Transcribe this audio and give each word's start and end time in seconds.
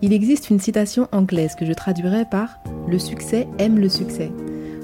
Il 0.00 0.12
existe 0.12 0.50
une 0.50 0.60
citation 0.60 1.08
anglaise 1.10 1.56
que 1.56 1.66
je 1.66 1.72
traduirais 1.72 2.24
par 2.24 2.60
Le 2.86 3.00
succès 3.00 3.48
aime 3.58 3.80
le 3.80 3.88
succès. 3.88 4.30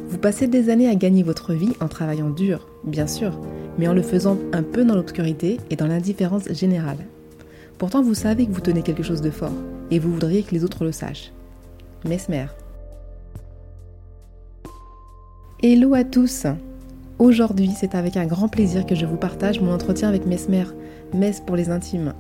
Vous 0.09 0.19
passez 0.19 0.49
des 0.49 0.71
années 0.71 0.89
à 0.89 0.97
gagner 0.97 1.23
votre 1.23 1.55
vie 1.55 1.73
en 1.81 1.87
travaillant 1.87 2.31
dur, 2.31 2.67
bien 2.83 3.07
sûr, 3.07 3.39
mais 3.79 3.87
en 3.87 3.95
le 3.95 4.03
faisant 4.03 4.37
un 4.53 4.65
peu 4.65 4.85
dans 4.85 4.97
l'obscurité 4.97 5.61
et 5.71 5.77
dans 5.77 5.87
l'indifférence 5.87 6.51
générale. 6.51 6.99
Pourtant, 7.79 8.03
vous 8.03 8.15
savez 8.15 8.47
que 8.47 8.51
vous 8.51 8.61
tenez 8.61 8.83
quelque 8.83 9.05
chose 9.05 9.21
de 9.21 9.31
fort 9.31 9.53
et 9.93 10.01
vous 10.01 10.13
voudriez 10.13 10.43
que 10.43 10.53
les 10.53 10.65
autres 10.65 10.85
le 10.85 10.91
sachent. 10.91 11.33
Mesmer. 12.05 12.47
Hello 15.63 15.95
à 15.95 16.03
tous 16.03 16.47
Aujourd'hui, 17.21 17.71
c'est 17.79 17.95
avec 17.95 18.17
un 18.17 18.27
grand 18.27 18.49
plaisir 18.49 18.85
que 18.85 18.97
je 18.97 19.07
vous 19.07 19.17
partage 19.17 19.61
mon 19.61 19.73
entretien 19.73 20.09
avec 20.09 20.27
Mesmer, 20.27 20.65
Mess 21.15 21.41
pour 21.41 21.55
les 21.55 21.71
intimes. 21.71 22.15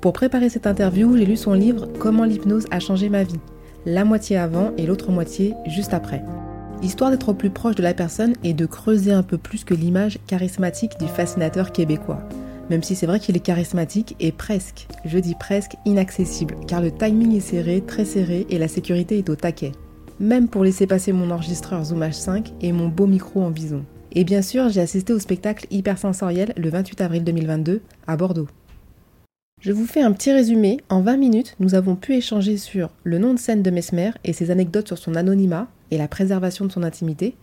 Pour 0.00 0.12
préparer 0.12 0.48
cette 0.48 0.68
interview, 0.68 1.16
j'ai 1.16 1.26
lu 1.26 1.36
son 1.36 1.54
livre 1.54 1.88
Comment 1.98 2.24
l'hypnose 2.24 2.66
a 2.70 2.78
changé 2.78 3.08
ma 3.08 3.24
vie, 3.24 3.40
la 3.84 4.04
moitié 4.04 4.36
avant 4.36 4.70
et 4.76 4.86
l'autre 4.86 5.10
moitié 5.10 5.54
juste 5.66 5.92
après. 5.92 6.22
Histoire 6.82 7.10
d'être 7.10 7.30
au 7.30 7.34
plus 7.34 7.50
proche 7.50 7.74
de 7.74 7.82
la 7.82 7.94
personne 7.94 8.34
et 8.44 8.54
de 8.54 8.64
creuser 8.64 9.12
un 9.12 9.24
peu 9.24 9.38
plus 9.38 9.64
que 9.64 9.74
l'image 9.74 10.20
charismatique 10.28 11.00
du 11.00 11.08
fascinateur 11.08 11.72
québécois. 11.72 12.22
Même 12.70 12.84
si 12.84 12.94
c'est 12.94 13.06
vrai 13.06 13.18
qu'il 13.18 13.36
est 13.36 13.40
charismatique 13.40 14.14
et 14.20 14.30
presque, 14.30 14.86
je 15.04 15.18
dis 15.18 15.34
presque 15.34 15.74
inaccessible, 15.84 16.54
car 16.68 16.80
le 16.80 16.92
timing 16.92 17.34
est 17.34 17.40
serré, 17.40 17.82
très 17.84 18.04
serré 18.04 18.46
et 18.50 18.58
la 18.58 18.68
sécurité 18.68 19.18
est 19.18 19.30
au 19.30 19.34
taquet. 19.34 19.72
Même 20.20 20.46
pour 20.46 20.62
laisser 20.62 20.86
passer 20.86 21.12
mon 21.12 21.32
enregistreur 21.32 21.84
Zoom 21.84 22.02
H5 22.02 22.52
et 22.60 22.70
mon 22.70 22.86
beau 22.86 23.06
micro 23.06 23.42
en 23.42 23.50
bison. 23.50 23.84
Et 24.12 24.22
bien 24.22 24.42
sûr, 24.42 24.68
j'ai 24.68 24.80
assisté 24.80 25.12
au 25.12 25.18
spectacle 25.18 25.66
hypersensoriel 25.70 26.52
le 26.56 26.70
28 26.70 27.00
avril 27.00 27.24
2022 27.24 27.80
à 28.06 28.16
Bordeaux. 28.16 28.48
Je 29.60 29.72
vous 29.72 29.86
fais 29.86 30.02
un 30.02 30.12
petit 30.12 30.30
résumé. 30.30 30.78
En 30.88 31.00
20 31.00 31.16
minutes, 31.16 31.56
nous 31.58 31.74
avons 31.74 31.96
pu 31.96 32.14
échanger 32.14 32.56
sur 32.56 32.90
le 33.02 33.18
nom 33.18 33.34
de 33.34 33.40
scène 33.40 33.64
de 33.64 33.72
Mesmer 33.72 34.12
et 34.22 34.32
ses 34.32 34.52
anecdotes 34.52 34.86
sur 34.86 34.98
son 34.98 35.16
anonymat 35.16 35.66
et 35.90 35.98
la 35.98 36.06
préservation 36.06 36.64
de 36.64 36.70
son 36.70 36.84
intimité, 36.84 37.34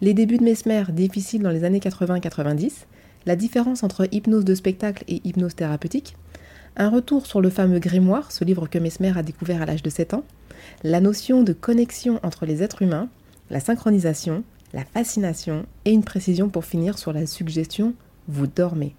les 0.00 0.14
débuts 0.14 0.38
de 0.38 0.44
Mesmer 0.44 0.84
difficiles 0.90 1.42
dans 1.42 1.50
les 1.50 1.64
années 1.64 1.80
80-90, 1.80 2.84
la 3.26 3.34
différence 3.34 3.82
entre 3.82 4.06
hypnose 4.12 4.44
de 4.44 4.54
spectacle 4.54 5.02
et 5.08 5.20
hypnose 5.24 5.56
thérapeutique, 5.56 6.14
un 6.76 6.88
retour 6.88 7.26
sur 7.26 7.40
le 7.40 7.50
fameux 7.50 7.80
grimoire, 7.80 8.30
ce 8.30 8.44
livre 8.44 8.68
que 8.68 8.78
Mesmer 8.78 9.14
a 9.16 9.24
découvert 9.24 9.62
à 9.62 9.66
l'âge 9.66 9.82
de 9.82 9.90
7 9.90 10.14
ans, 10.14 10.24
la 10.84 11.00
notion 11.00 11.42
de 11.42 11.52
connexion 11.52 12.20
entre 12.22 12.46
les 12.46 12.62
êtres 12.62 12.82
humains, 12.82 13.08
la 13.50 13.58
synchronisation, 13.58 14.44
la 14.72 14.84
fascination 14.84 15.66
et 15.84 15.90
une 15.90 16.04
précision 16.04 16.48
pour 16.48 16.64
finir 16.64 16.96
sur 16.96 17.12
la 17.12 17.26
suggestion 17.26 17.94
vous 18.28 18.46
dormez. 18.46 18.94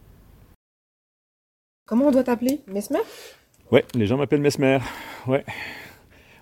Comment 1.88 2.08
on 2.08 2.12
doit 2.12 2.26
t'appeler? 2.26 2.60
Mesmer? 2.68 3.00
Oui, 3.72 3.80
les 3.96 4.08
gens 4.08 4.18
m'appellent 4.18 4.42
Mesmer. 4.42 4.80
Ouais. 5.26 5.46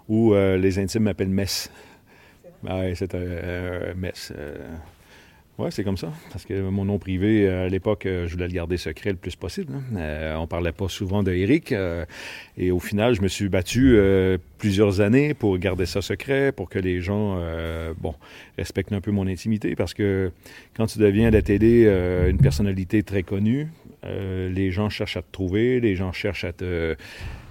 Ou 0.10 0.34
euh, 0.34 0.58
les 0.58 0.80
intimes 0.80 1.04
m'appellent 1.04 1.30
Mess. 1.30 1.70
Ah 2.68 2.80
ouais, 2.80 2.96
c'est 2.96 3.14
un 3.14 3.20
euh, 3.20 3.94
Mess. 3.96 4.34
Euh, 4.36 4.58
oui, 5.60 5.68
c'est 5.70 5.84
comme 5.84 5.98
ça. 5.98 6.12
Parce 6.32 6.46
que 6.46 6.68
mon 6.70 6.86
nom 6.86 6.98
privé, 6.98 7.48
à 7.48 7.68
l'époque, 7.68 8.06
je 8.06 8.28
voulais 8.32 8.48
le 8.48 8.54
garder 8.54 8.78
secret 8.78 9.12
le 9.12 9.18
plus 9.18 9.36
possible. 9.36 9.72
Hein. 9.96 10.36
on 10.40 10.48
parlait 10.48 10.72
pas 10.72 10.90
souvent 10.90 11.22
de 11.22 11.32
Eric. 11.32 11.76
et 12.58 12.72
au 12.72 12.80
final, 12.80 13.14
je 13.14 13.22
me 13.22 13.28
suis 13.28 13.48
battu 13.48 14.00
plusieurs 14.66 15.00
années 15.00 15.36
pour 15.36 15.56
garder 15.60 15.86
ça 15.86 16.02
secret, 16.02 16.52
pour 16.52 16.70
que 16.70 16.80
les 16.80 17.00
gens, 17.00 17.40
bon, 18.00 18.16
respectent 18.58 18.94
un 18.94 19.02
peu 19.02 19.12
mon 19.12 19.28
intimité. 19.28 19.76
Parce 19.76 19.94
que 19.94 20.32
quand 20.76 20.88
tu 20.88 20.98
deviens 20.98 21.28
à 21.28 21.32
la 21.32 21.44
télé 21.44 21.86
une 22.28 22.40
personnalité 22.40 23.04
très 23.04 23.22
connue, 23.22 23.68
euh, 24.06 24.50
les 24.50 24.72
gens 24.72 24.90
cherchent 24.90 25.18
à 25.18 25.22
te 25.22 25.32
trouver, 25.32 25.80
les 25.80 25.96
gens 25.96 26.12
cherchent 26.12 26.44
à 26.46 26.54
te... 26.54 26.96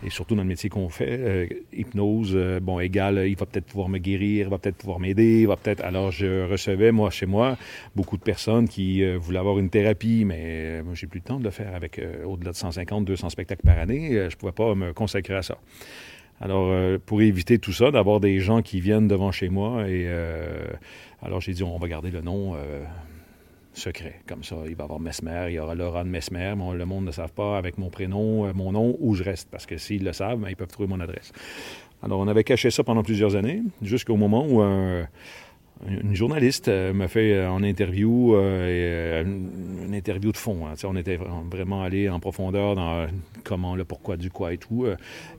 Et 0.06 0.10
surtout 0.10 0.34
dans 0.34 0.42
le 0.42 0.48
métier 0.48 0.68
qu'on 0.68 0.90
fait, 0.90 1.18
euh, 1.18 1.46
hypnose, 1.72 2.32
euh, 2.34 2.60
bon, 2.60 2.78
égal, 2.78 3.24
il 3.26 3.36
va 3.36 3.46
peut-être 3.46 3.64
pouvoir 3.64 3.88
me 3.88 3.98
guérir, 3.98 4.46
il 4.46 4.50
va 4.50 4.58
peut-être 4.58 4.76
pouvoir 4.76 5.00
m'aider, 5.00 5.40
il 5.40 5.46
va 5.46 5.56
peut-être... 5.56 5.82
Alors, 5.82 6.10
je 6.10 6.46
recevais, 6.46 6.92
moi, 6.92 7.10
chez 7.10 7.26
moi, 7.26 7.56
beaucoup 7.96 8.18
de 8.18 8.22
personnes 8.22 8.68
qui 8.68 9.04
voulaient 9.16 9.38
avoir 9.38 9.58
une 9.58 9.70
thérapie, 9.70 10.24
mais 10.24 10.82
moi, 10.82 10.94
j'ai 10.94 11.06
plus 11.06 11.20
le 11.20 11.24
temps 11.24 11.38
de 11.38 11.44
le 11.44 11.50
faire 11.50 11.74
avec 11.74 12.00
au-delà 12.24 12.52
de 12.52 12.56
150, 12.56 13.04
200 13.04 13.30
spectacles 13.30 13.62
par 13.62 13.78
année. 13.78 14.28
je 14.28 14.36
pouvais 14.36 14.52
pas 14.52 14.74
me 14.74 14.92
consacrer 14.92 15.34
à 15.34 15.42
ça. 15.42 15.58
Alors, 16.40 16.98
pour 17.06 17.22
éviter 17.22 17.58
tout 17.58 17.72
ça, 17.72 17.90
d'avoir 17.90 18.20
des 18.20 18.40
gens 18.40 18.60
qui 18.60 18.80
viennent 18.80 19.08
devant 19.08 19.32
chez 19.32 19.48
moi, 19.48 19.88
et 19.88 20.08
alors 21.22 21.40
j'ai 21.40 21.52
dit, 21.52 21.62
on 21.62 21.78
va 21.78 21.88
garder 21.88 22.10
le 22.10 22.20
nom 22.20 22.56
secret. 23.76 24.20
Comme 24.26 24.44
ça, 24.44 24.56
il 24.66 24.74
va 24.74 24.82
y 24.82 24.84
avoir 24.84 25.00
Mesmer, 25.00 25.46
il 25.48 25.54
y 25.54 25.58
aura 25.58 25.74
Laurent 25.74 26.04
Mesmer. 26.04 26.54
mais 26.56 26.74
le 26.74 26.84
monde 26.84 27.04
ne 27.04 27.10
savent 27.10 27.32
pas 27.32 27.58
avec 27.58 27.78
mon 27.78 27.90
prénom, 27.90 28.46
euh, 28.46 28.52
mon 28.54 28.72
nom, 28.72 28.96
où 29.00 29.14
je 29.14 29.22
reste. 29.22 29.48
Parce 29.50 29.66
que 29.66 29.76
s'ils 29.76 30.04
le 30.04 30.12
savent, 30.12 30.38
ben, 30.38 30.48
ils 30.48 30.56
peuvent 30.56 30.68
trouver 30.68 30.88
mon 30.88 31.00
adresse. 31.00 31.32
Alors, 32.02 32.20
on 32.20 32.28
avait 32.28 32.44
caché 32.44 32.70
ça 32.70 32.84
pendant 32.84 33.02
plusieurs 33.02 33.34
années, 33.36 33.62
jusqu'au 33.82 34.16
moment 34.16 34.46
où 34.46 34.60
un, 34.60 35.06
une 35.86 36.14
journaliste 36.14 36.68
euh, 36.68 36.92
m'a 36.92 37.08
fait 37.08 37.34
euh, 37.34 37.50
en 37.50 37.62
interview 37.62 38.34
euh, 38.34 39.22
une 39.22 39.94
interview 39.94 40.32
de 40.32 40.36
fond. 40.36 40.66
Hein. 40.66 40.74
On 40.84 40.96
était 40.96 41.18
vraiment 41.50 41.82
allé 41.82 42.08
en 42.08 42.20
profondeur 42.20 42.74
dans 42.74 43.06
comment, 43.44 43.76
le 43.76 43.84
pourquoi, 43.84 44.16
du 44.16 44.30
quoi 44.30 44.52
et 44.52 44.58
tout. 44.58 44.86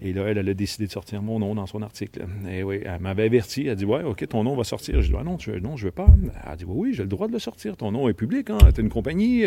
Et 0.02 0.14
là, 0.14 0.24
elle, 0.28 0.38
a 0.38 0.54
décidé 0.54 0.86
de 0.86 0.92
sortir 0.92 1.22
mon 1.22 1.40
nom 1.40 1.56
dans 1.56 1.66
son 1.66 1.82
article. 1.82 2.26
Et 2.50 2.64
oui, 2.64 2.82
elle 2.86 3.00
m'avait 3.02 3.24
averti. 3.24 3.64
Elle 3.64 3.70
a 3.70 3.76
dit 3.76 3.86
Ouais, 3.86 4.04
OK, 4.04 4.28
ton 4.28 4.44
nom 4.44 4.56
va 4.56 4.64
sortir. 4.64 5.02
Je 5.02 5.10
dis 5.10 5.18
ah, 5.20 5.24
non, 5.24 5.38
tu, 5.38 5.50
non, 5.62 5.76
je 5.76 5.86
veux 5.86 5.92
pas. 5.92 6.08
Elle 6.44 6.52
a 6.52 6.56
dit 6.56 6.66
Oui, 6.68 6.94
j'ai 6.94 7.04
le 7.04 7.10
droit 7.10 7.28
de 7.28 7.34
le 7.34 7.40
sortir. 7.40 7.76
Ton 7.76 7.92
nom 7.92 8.08
est 8.08 8.14
public. 8.14 8.50
Hein. 8.50 8.58
Tu 8.74 8.82
une 8.82 8.90
compagnie. 8.90 9.44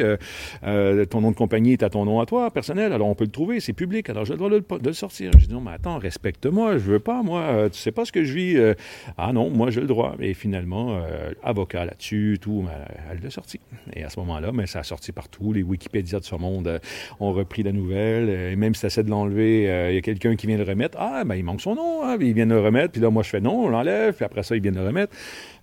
ton 0.63 1.21
nom 1.21 1.31
de 1.31 1.37
compagnie 1.37 1.73
est 1.75 1.83
à 1.83 1.91
ton 1.91 2.05
nom 2.05 2.21
à 2.21 2.27
toi, 2.27 2.51
personnel. 2.51 2.93
Alors, 2.93 3.09
on 3.09 3.15
peut 3.15 3.25
le 3.25 3.31
trouver. 3.31 3.61
C'est 3.61 3.73
public. 3.73 4.11
Alors, 4.11 4.25
j'ai 4.25 4.35
le 4.35 4.39
droit 4.39 4.51
de, 4.51 4.87
le 4.89 4.93
sortir. 4.93 5.31
Je 5.39 5.47
dis 5.47 5.55
Non, 5.55 5.61
mais 5.61 5.73
attends, 5.73 5.99
respecte-moi. 5.99 6.79
Je 6.79 6.91
veux 6.91 7.01
pas, 7.01 7.23
moi. 7.23 7.71
Tu 7.71 7.79
sais 7.79 7.93
pas 7.93 8.05
ce 8.05 8.13
que 8.13 8.25
je 8.25 8.33
vis. 8.33 8.75
ah 9.17 9.33
non, 9.33 9.51
moi, 9.51 9.71
j'ai 9.71 9.81
le 9.81 9.87
droit. 9.87 10.17
Et 10.21 10.35
finalement, 10.35 10.88
euh, 10.91 11.33
avocat 11.43 11.85
là-dessus, 11.85 12.39
tout, 12.41 12.65
mais 12.65 12.73
elle 13.11 13.21
l'a 13.23 13.31
sorti. 13.31 13.61
Et 13.95 14.05
à 14.05 14.09
ce 14.09 14.19
moment-là, 14.21 14.53
mais 14.53 14.67
ça 14.67 14.81
a 14.81 14.83
sorti 14.83 15.13
partout. 15.13 15.53
Les 15.53 15.63
Wikipédia 15.63 16.19
de 16.21 16.25
ce 16.25 16.35
monde 16.35 16.69
euh, 16.69 16.79
ont 17.21 17.33
repris 17.33 17.63
la 17.63 17.73
nouvelle. 17.73 18.29
Et 18.29 18.57
même 18.57 18.75
si 18.75 18.81
tu 18.81 18.87
essaies 18.87 19.03
de 19.03 19.11
l'enlever, 19.11 19.71
euh, 19.71 19.91
il 19.91 19.95
y 19.95 19.99
a 19.99 20.01
quelqu'un 20.01 20.37
qui 20.37 20.47
vient 20.47 20.57
le 20.57 20.65
remettre. 20.65 20.99
Ah, 21.01 21.25
ben 21.25 21.35
il 21.35 21.45
manque 21.45 21.61
son 21.61 21.75
nom. 21.75 22.05
Hein, 22.05 22.17
il 22.21 22.35
vient 22.35 22.47
de 22.47 22.55
le 22.55 22.61
remettre. 22.61 22.93
Puis 22.93 23.01
là, 23.01 23.11
moi, 23.11 23.23
je 23.23 23.31
fais 23.31 23.41
non, 23.41 23.65
on 23.65 23.69
l'enlève. 23.69 24.15
Puis 24.15 24.25
après 24.25 24.43
ça, 24.43 24.57
il 24.57 24.63
vient 24.63 24.73
de 24.73 24.79
le 24.79 24.87
remettre. 24.87 25.15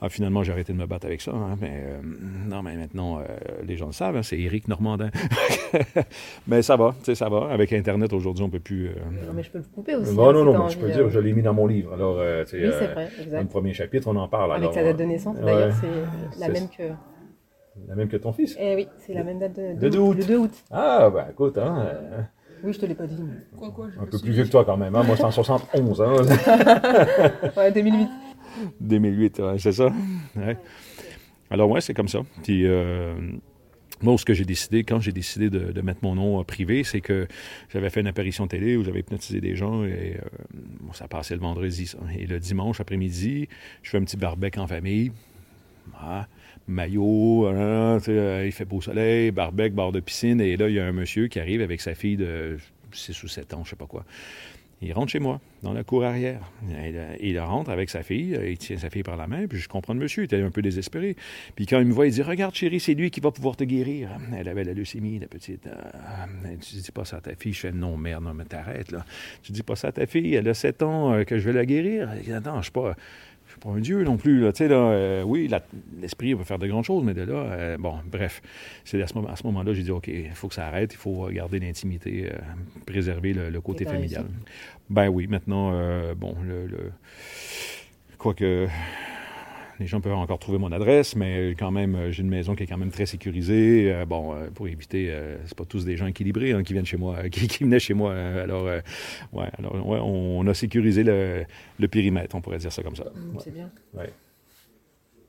Ah, 0.02 0.09
finalement, 0.09 0.44
j'ai 0.44 0.52
arrêté 0.52 0.74
de 0.74 0.78
me 0.78 0.85
battre 0.85 1.06
avec 1.06 1.22
ça. 1.22 1.31
Hein, 1.31 1.58
mais 1.59 1.84
non, 2.47 2.62
mais 2.62 2.75
maintenant, 2.75 3.22
les 3.66 3.78
gens 3.78 3.88
le 3.88 3.94
savent. 3.94 4.18
Hein, 4.18 4.24
c'est 4.24 4.38
Éric 4.38 4.68
Normandin. 4.68 5.09
mais 6.47 6.62
ça 6.62 6.75
va, 6.75 6.96
tu 7.00 7.06
sais, 7.06 7.16
ça 7.16 7.30
va. 7.30 7.50
Avec 7.50 7.74
Internet, 7.74 8.14
aujourd'hui, 8.14 8.44
on 8.44 8.50
peut 8.50 8.59
plus... 8.59 8.90
Non, 9.25 9.34
mais 9.34 9.44
je 9.44 9.52
peux 9.52 9.59
le 9.59 9.64
couper 9.64 9.96
aussi. 9.96 10.14
Non, 10.14 10.34
non, 10.34 10.44
non, 10.44 10.68
je 10.69 10.78
peux 10.78 10.90
dire, 10.90 11.09
je 11.09 11.19
l'ai 11.19 11.34
mis 11.34 11.41
dans 11.41 11.53
mon 11.53 11.68
livre. 11.68 11.94
Alors, 11.94 12.18
oui, 12.18 12.44
c'est 12.46 12.59
vrai, 12.59 13.09
exact. 13.19 13.31
Dans 13.31 13.41
le 13.41 13.47
premier 13.47 13.74
chapitre, 13.74 14.08
on 14.08 14.16
en 14.16 14.28
parle. 14.28 14.52
Avec 14.52 14.69
alors, 14.69 14.75
la 14.75 14.84
date 14.84 14.97
de 14.97 15.06
D'ailleurs, 15.18 15.74
c'est 15.80 16.40
la 16.40 16.50
même 16.50 16.68
que. 16.70 16.84
La 17.88 17.96
même 17.96 18.08
que 18.08 18.18
ton 18.18 18.31
fils 18.31 18.56
Eh 18.58 18.76
oui, 18.76 18.88
c'est 19.00 19.14
la 19.14 19.24
même 19.24 19.38
date 19.38 19.53
de, 19.53 19.90
de, 19.90 19.98
août. 19.98 20.16
Le 20.18 20.24
2 20.24 20.38
août. 20.38 20.52
Ah, 20.72 21.09
ben 21.14 21.26
écoute, 21.30 21.58
hein. 21.58 21.86
Euh, 21.86 22.22
oui, 22.64 22.72
je 22.72 22.80
te 22.80 22.86
l'ai 22.86 22.96
pas 22.96 23.06
dit. 23.06 23.22
Quoi, 23.58 23.70
quoi, 23.72 23.88
un 24.00 24.06
peu 24.06 24.17
plus 24.17 24.32
vieux 24.32 24.46
que 24.46 24.50
toi 24.50 24.64
quand 24.64 24.78
même, 24.78 24.96
hein. 24.96 25.03
Moi, 25.03 25.17
c'est 25.17 25.26
en 25.26 25.32
71, 25.32 26.02
hein. 26.02 26.14
ouais, 27.58 27.72
2008. 27.73 28.09
2008, 28.79 29.40
ouais, 29.40 29.59
c'est 29.59 29.73
ça. 29.73 29.90
Ouais. 30.38 30.58
Alors, 31.50 31.70
ouais, 31.70 31.82
c'est 31.82 31.94
comme 31.94 32.08
ça. 32.08 32.20
Puis. 32.44 32.66
Euh, 32.66 33.14
moi, 34.05 34.17
ce 34.17 34.25
que 34.25 34.34
j'ai 34.34 34.46
décidé, 34.46 34.84
quand 34.84 34.99
j'ai 34.99 35.11
décidé 35.11 35.49
de, 35.49 35.81
mettre 35.81 35.99
mon 36.03 36.16
nom 36.16 36.40
euh, 36.40 36.43
privé, 36.43 36.84
c'est 36.84 37.02
que 37.02 37.28
j'avais 37.73 37.90
fait 37.90 38.02
une 38.02 38.07
apparition 38.07 38.47
télé 38.47 38.78
où 38.78 38.84
j'avais 38.84 38.99
hypnotisé 38.99 39.41
des 39.41 39.55
gens 39.55 39.84
et 39.84 40.17
ça 40.93 41.07
passait 41.07 41.34
le 41.34 41.41
vendredi. 41.41 41.91
Et 42.17 42.28
le 42.28 42.40
dimanche 42.40 42.79
après-midi, 42.79 43.49
je 43.81 43.90
fais 43.90 43.97
un 43.97 44.03
petit 44.03 44.17
barbecue 44.17 44.59
en 44.59 44.67
famille. 44.67 45.11
Ah, 45.99 46.28
maillot, 46.67 47.47
hein, 47.47 47.99
euh, 48.07 48.43
il 48.46 48.52
fait 48.52 48.66
beau 48.66 48.81
soleil, 48.81 49.31
barbecue, 49.31 49.72
bord 49.72 49.91
de 49.91 49.99
piscine, 49.99 50.41
et 50.41 50.55
là, 50.57 50.69
il 50.69 50.75
y 50.75 50.79
a 50.79 50.85
un 50.85 50.91
monsieur 50.91 51.28
qui 51.28 51.40
arrive 51.40 51.61
avec 51.61 51.81
sa 51.81 51.93
fille 51.96 52.17
de 52.17 52.57
6 52.91 53.23
ou 53.23 53.28
7 53.28 53.53
ans, 53.53 53.63
je 53.63 53.72
sais 53.72 53.75
pas 53.75 53.85
quoi. 53.85 54.05
Il 54.82 54.92
rentre 54.94 55.12
chez 55.12 55.20
moi, 55.20 55.40
dans 55.64 55.74
la 55.74 55.84
cour 55.84 56.04
arrière. 56.04 56.42
Il, 57.22 57.40
rentre 57.40 57.70
avec 57.70 57.90
sa 57.90 58.04
fille, 58.04 58.38
il 58.46 58.58
tient 58.58 58.78
sa 58.78 58.90
fille 58.90 59.04
par 59.04 59.16
la 59.16 59.26
main, 59.26 59.48
puis 59.48 59.58
je 59.58 59.70
comprends 59.70 59.94
le 59.94 60.00
monsieur, 60.00 60.24
il 60.24 60.26
était 60.26 60.42
un 60.42 60.52
peu 60.52 60.62
désespéré. 60.62 61.16
Puis 61.56 61.66
quand 61.66 61.80
il 61.80 61.86
me 61.86 61.94
voit, 61.94 62.08
il 62.08 62.14
dit 62.14 62.22
Regarde, 62.22 62.54
chérie, 62.54 62.80
c'est 62.80 62.94
lui 62.94 63.10
qui 63.10 63.22
va 63.22 63.32
pouvoir 63.32 63.56
te 63.56 63.64
guérir. 63.64 64.10
Elle 64.36 64.50
avait 64.50 64.64
la 64.64 64.74
leucémie, 64.74 65.18
la 65.18 65.28
petite. 65.28 65.68
Euh, 65.68 66.56
tu 66.62 66.76
dis 66.76 66.92
pas 66.92 67.06
ça 67.06 67.18
à 67.18 67.22
ta 67.22 67.36
fille. 67.36 67.54
Je 67.54 67.62
fais 67.62 67.72
Non, 67.72 67.98
merde, 67.98 68.24
non, 68.24 68.34
mais 68.34 68.46
t'arrêtes, 68.46 68.92
là. 68.92 69.06
Tu 69.44 69.54
dis 69.54 69.64
pas 69.64 69.76
ça 69.76 69.88
à 69.88 69.92
ta 69.94 70.06
fille, 70.06 70.36
elle 70.36 70.48
a 70.48 70.54
7 70.54 70.84
ans, 70.84 71.14
euh, 71.14 71.24
que 71.24 71.40
je 71.40 71.46
vais 71.46 71.54
la 71.54 71.66
guérir. 71.66 72.10
Il 72.18 72.24
dit, 72.24 72.34
Attends, 72.34 72.58
je 72.58 72.64
suis 72.64 72.72
pas 72.72 72.96
pas 73.59 73.69
un 73.69 73.79
dieu 73.79 74.03
non 74.03 74.17
plus. 74.17 74.41
Là. 74.41 74.52
Tu 74.52 74.59
sais, 74.59 74.67
là, 74.67 74.75
euh, 74.75 75.23
oui, 75.23 75.49
l'esprit 75.99 76.35
peut 76.35 76.43
faire 76.43 76.59
de 76.59 76.67
grandes 76.67 76.84
choses, 76.84 77.03
mais 77.03 77.13
de 77.13 77.22
là, 77.22 77.34
euh, 77.34 77.78
bon, 77.78 77.96
bref, 78.11 78.41
c'est 78.84 79.02
à 79.02 79.07
ce, 79.07 79.13
moment, 79.16 79.34
moment-là, 79.43 79.73
j'ai 79.73 79.84
dit, 79.84 79.91
OK, 79.91 80.07
il 80.07 80.31
faut 80.31 80.47
que 80.47 80.55
ça 80.55 80.67
arrête, 80.67 80.93
il 80.93 80.97
faut 80.97 81.28
garder 81.29 81.59
l'intimité, 81.59 82.29
euh, 82.31 82.37
préserver 82.85 83.34
le, 83.34 83.61
côté 83.61 83.85
familial. 83.85 84.25
Ben 84.90 85.07
oui, 85.07 85.28
maintenant, 85.28 85.72
bon, 86.16 86.35
le, 86.43 86.67
le 86.67 86.91
quoique 88.17 88.67
les 89.80 89.88
gens 89.88 90.02
peuvent 90.02 90.14
encore 90.14 90.40
trouver 90.40 90.58
mon 90.58 90.72
adresse, 90.72 91.16
mais 91.16 91.52
quand 91.52 91.72
même, 91.72 91.96
euh, 91.96 92.12
j'ai 92.12 92.22
une 92.22 92.30
maison 92.30 92.56
qui 92.56 92.64
est 92.64 92.68
quand 92.68 92.78
même 92.78 92.92
très 92.92 93.06
sécurisée. 93.06 93.92
Euh, 93.94 94.06
bon, 94.06 94.34
euh, 94.34 94.50
pour 94.50 94.68
éviter, 94.68 95.14
c'est 95.46 95.56
pas 95.56 95.66
tous 95.66 95.86
des 95.86 95.98
gens 95.98 96.08
équilibrés 96.08 96.54
hein, 96.54 96.64
qui 96.64 96.74
viennent 96.74 96.86
chez 96.86 96.98
moi, 96.98 97.30
qui, 97.30 97.64
venaient 97.64 97.80
chez 97.80 97.94
moi. 97.94 98.16
alors, 98.16 98.66
ouais, 99.34 99.50
alors 99.58 99.88
ouais, 99.88 100.00
on, 100.02 100.46
a 100.48 100.54
sécurisé 100.54 101.04
le, 101.04 101.88
périmètre, 101.88 102.36
on 102.36 102.42
pourrait 102.42 102.58
dire 102.58 102.72
ça 102.72 102.84
comme 102.84 102.96
ça. 102.96 103.06
Mmh, 103.06 103.40
c'est 103.40 103.54
bien. 103.54 103.70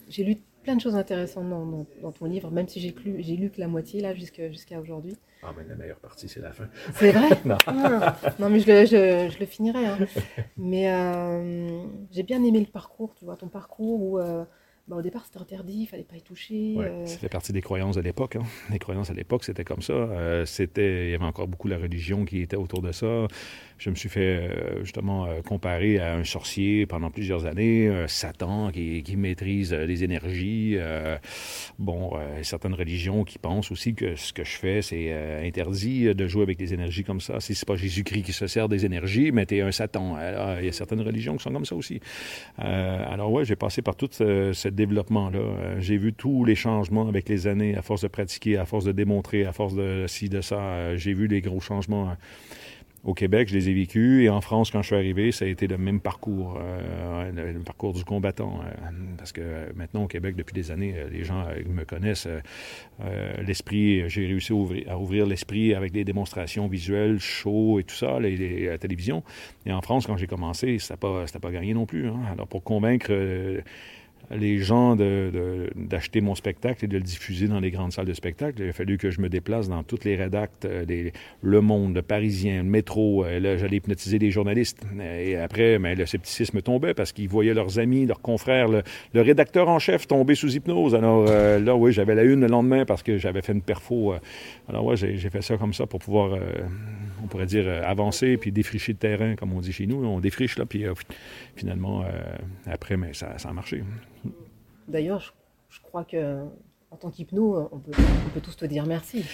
J'ai 0.09 0.25
lu 0.25 0.37
plein 0.63 0.77
de 0.77 0.81
choses 0.81 0.95
intéressantes 0.95 1.49
dans, 1.49 2.13
ton 2.13 2.27
livre, 2.27 2.51
même 2.51 2.69
si 2.69 2.81
j'ai 2.81 2.95
lu, 3.05 3.23
lu 3.23 3.51
que 3.51 3.61
la 3.61 3.69
moitié 3.69 4.01
là 4.01 4.15
jusqu'à 4.15 4.81
aujourd'hui. 4.81 5.17
Ah, 5.47 5.53
mais 5.57 5.65
la 5.69 5.77
meilleure 5.77 6.01
partie, 6.01 6.29
c'est 6.29 6.41
la 6.41 6.53
fin. 6.53 6.69
C'est 6.95 7.13
vrai? 7.13 7.29
Non. 7.45 7.57
Ah, 7.67 8.17
non. 8.39 8.51
mais 8.51 8.59
je 8.59 8.67
le, 8.67 8.87
je, 8.87 9.39
le 9.39 9.47
finirai. 9.47 9.87
Hein. 9.87 9.99
Mais 10.57 10.91
euh, 10.93 11.85
j'ai 12.11 12.25
bien 12.25 12.43
aimé 12.43 12.59
le 12.61 12.67
parcours, 12.67 13.15
tu 13.15 13.25
vois, 13.25 13.37
ton 13.37 13.49
parcours 13.49 14.03
où 14.03 14.19
euh, 14.19 14.45
bah, 14.89 14.95
au 14.95 15.03
départ, 15.03 15.25
c'était 15.25 15.41
interdit, 15.41 15.83
il 15.83 15.87
fallait 15.87 16.05
pas 16.05 16.15
y 16.15 16.23
toucher. 16.23 16.75
Ouais, 16.77 16.87
euh. 16.87 17.07
Ça 17.07 17.19
fait 17.19 17.29
partie 17.29 17.53
des 17.53 17.61
croyances 17.61 17.97
de 17.97 18.01
l'époque. 18.01 18.37
Hein. 18.37 18.45
Les 18.71 18.79
croyances 18.79 19.11
à 19.11 19.15
l'époque, 19.15 19.43
c'était 19.43 19.65
comme 19.65 19.83
ça. 19.83 19.93
Euh, 19.93 20.45
c'était, 20.47 21.07
il 21.07 21.11
y 21.11 21.15
avait 21.15 21.25
encore 21.25 21.49
beaucoup 21.49 21.67
la 21.67 21.77
religion 21.77 22.25
qui 22.25 22.41
était 22.41 22.57
autour 22.57 22.83
de 22.83 22.93
ça. 22.93 23.27
Je 23.79 23.91
me 23.91 23.95
suis 23.95 24.09
fait 24.09 24.21
euh, 24.21 24.83
justement 24.83 25.29
comparer 25.43 25.99
à 25.99 26.15
un 26.15 26.25
sorcier 26.25 26.87
pendant 26.87 27.11
plusieurs 27.11 27.47
années, 27.47 27.91
Satan 28.07 28.71
qui, 28.71 29.03
qui, 29.03 29.17
maîtrise 29.17 29.73
les 29.73 30.05
énergies. 30.05 30.77
bon, 31.79 32.13
certaines 32.43 32.75
religions 32.75 33.25
qui 33.25 33.39
pensent 33.39 33.71
aussi 33.71 33.95
que 33.95 34.17
ce 34.17 34.33
que 34.33 34.45
je 34.45 34.57
fais, 34.57 34.83
c'est 34.83 35.13
interdit 35.45 36.15
de 36.15 36.27
jouer 36.27 36.43
avec 36.43 36.59
des 36.59 36.75
énergies 36.75 37.05
comme 37.05 37.21
ça. 37.21 37.41
Si 37.41 37.55
c'est 37.55 37.67
pas 37.67 37.77
Jésus-Christ 37.77 38.23
qui 38.23 38.33
se 38.33 38.47
sert 38.47 38.69
des 38.69 38.85
énergies, 38.85 39.33
mais 39.33 39.47
es 39.51 39.61
un 39.61 39.73
Satan. 39.73 40.17
Alors, 40.17 40.59
il 40.61 40.67
y 40.67 40.69
a 40.69 40.73
certaines 40.73 41.01
religions 41.01 41.37
qui 41.37 41.43
sont 41.43 41.53
comme 41.53 41.65
ça 41.65 41.75
aussi. 41.75 42.01
alors 42.59 43.33
ouais, 43.33 43.45
j'ai 43.45 43.57
passé 43.57 43.83
par 43.83 43.97
toute 43.97 44.15
cette 44.15 44.75
développement-là. 44.75 45.39
Euh, 45.39 45.81
j'ai 45.81 45.97
vu 45.97 46.13
tous 46.13 46.45
les 46.45 46.55
changements 46.55 47.09
avec 47.09 47.29
les 47.29 47.47
années, 47.47 47.77
à 47.77 47.83
force 47.83 48.03
de 48.03 48.09
pratiquer, 48.09 48.57
à 48.57 48.65
force 48.65 48.85
de 48.85 48.93
démontrer, 48.93 49.45
à 49.45 49.53
force 49.53 49.75
de 49.75 50.07
ci, 50.07 50.29
de 50.29 50.41
ça. 50.41 50.59
Euh, 50.59 50.97
j'ai 50.97 51.13
vu 51.13 51.27
les 51.27 51.41
gros 51.41 51.61
changements. 51.61 52.17
Euh, 53.07 53.11
au 53.11 53.15
Québec, 53.15 53.49
je 53.49 53.55
les 53.55 53.69
ai 53.69 53.75
vécus. 53.75 54.25
Et 54.25 54.29
en 54.29 54.41
France, 54.41 54.71
quand 54.71 54.83
je 54.83 54.89
suis 54.89 54.97
arrivé, 54.97 55.33
ça 55.33 55.45
a 55.45 55.49
été 55.49 55.67
le 55.67 55.79
même 55.79 56.01
parcours, 56.01 56.59
le, 56.59 57.59
parcours 57.61 57.93
du 57.93 58.05
combattant. 58.05 58.61
parce 59.17 59.33
que 59.33 59.73
maintenant, 59.75 60.05
au 60.05 60.07
Québec, 60.07 60.37
depuis 60.37 60.55
des 60.55 60.71
années, 60.71 60.95
les 61.11 61.25
gens 61.25 61.47
me 61.69 61.85
connaissent. 61.85 62.29
l'esprit, 63.47 64.09
j'ai 64.09 64.27
réussi 64.27 64.53
à 64.89 64.99
ouvrir, 64.99 65.27
l'esprit 65.27 65.75
avec 65.75 65.93
des 65.93 66.05
démonstrations 66.05 66.67
visuelles, 66.67 67.19
shows 67.19 67.79
et 67.81 67.85
tout 67.85 67.95
ça, 67.95 68.21
les, 68.21 68.67
la 68.67 68.79
télévision. 68.79 69.23
Et 69.65 69.73
en 69.73 69.81
France, 69.81 70.07
quand 70.07 70.17
j'ai 70.17 70.27
commencé, 70.27 70.79
ça 70.79 70.95
n'a 70.95 70.99
pas, 70.99 71.25
pas 71.41 71.51
gagné 71.51 71.75
non 71.75 71.87
plus. 71.87 72.09
Hein. 72.09 72.21
Alors, 72.33 72.49
pour 72.49 72.63
convaincre 72.63 73.13
les 74.31 74.59
gens 74.59 74.97
d'acheter 74.97 76.21
mon 76.21 76.35
spectacle 76.35 76.85
et 76.85 76.89
de 76.89 76.97
le 76.97 77.03
diffuser 77.03 77.47
dans 77.47 77.61
les 77.61 77.71
grandes 77.71 77.93
salles 77.93 78.07
de 78.07 78.13
spectacle. 78.13 78.61
Il 78.63 78.69
a 78.69 78.73
fallu 78.73 78.99
que 78.99 79.11
je 79.11 79.21
me 79.21 79.29
déplace 79.29 79.69
dans 79.69 79.83
toutes 79.83 80.05
les 80.05 80.17
rédactes, 80.17 80.65
euh, 80.65 80.85
des, 80.85 81.13
Le 81.43 81.61
Monde, 81.61 81.95
Le 81.95 82.03
Parisien, 82.03 82.63
le 82.63 82.69
Métro. 82.69 83.25
Euh, 83.25 83.39
là, 83.39 83.57
j'allais 83.57 83.77
hypnotiser 83.77 84.19
des 84.19 84.31
journalistes. 84.31 84.83
Et 85.01 85.37
après, 85.37 85.79
mais 85.79 85.95
le 85.95 86.07
scepticisme 86.07 86.61
tombait 86.61 86.95
parce 86.95 87.13
qu'ils 87.13 87.29
voyaient 87.29 87.55
leurs 87.55 87.79
amis, 87.79 88.07
leurs 88.07 88.21
confrères, 88.21 88.69
le, 88.69 88.83
rédacteur 89.15 89.69
en 89.69 89.79
chef 89.79 90.07
tomber 90.07 90.35
sous 90.35 90.55
hypnose. 90.55 90.95
Alors 90.95 91.27
euh, 91.29 91.59
là, 91.59 91.77
oui, 91.77 91.93
j'avais 91.93 92.15
la 92.15 92.25
une 92.25 92.41
le 92.41 92.47
lendemain 92.49 92.85
parce 92.85 93.03
que 93.03 93.19
j'avais 93.19 93.43
fait 93.43 93.53
une 93.53 93.63
perfo. 93.63 94.15
alors 94.69 94.85
ouais, 94.85 94.97
j'ai 94.97 95.31
fait 95.31 95.43
ça 95.43 95.57
comme 95.57 95.73
ça 95.73 95.87
pour 95.87 96.01
pouvoir, 96.01 96.39
on 97.23 97.27
pourrait 97.27 97.47
dire, 97.47 97.67
avancer 97.85 98.37
puis 98.37 98.53
défricher 98.53 98.93
le 98.93 98.99
terrain, 98.99 99.37
comme 99.37 99.53
on 99.53 99.61
dit 99.61 99.73
chez 99.73 99.87
nous. 99.87 100.05
On 100.05 100.21
défriche, 100.21 100.59
là, 100.59 100.67
puis 100.67 100.85
finalement, 101.57 102.05
après, 102.67 102.97
ça, 103.13 103.39
ça 103.39 103.49
a 103.49 103.53
marché. 103.53 103.83
D'ailleurs, 104.89 105.35
je, 105.69 105.81
crois 105.81 106.05
que 106.05 106.45
en 106.93 106.97
tant 106.97 107.11
qu'hypno, 107.11 107.69
on 107.73 107.79
peut, 107.79 107.93
tous 108.41 108.57
te 108.57 108.65
dire 108.65 108.87
merci. 108.87 109.25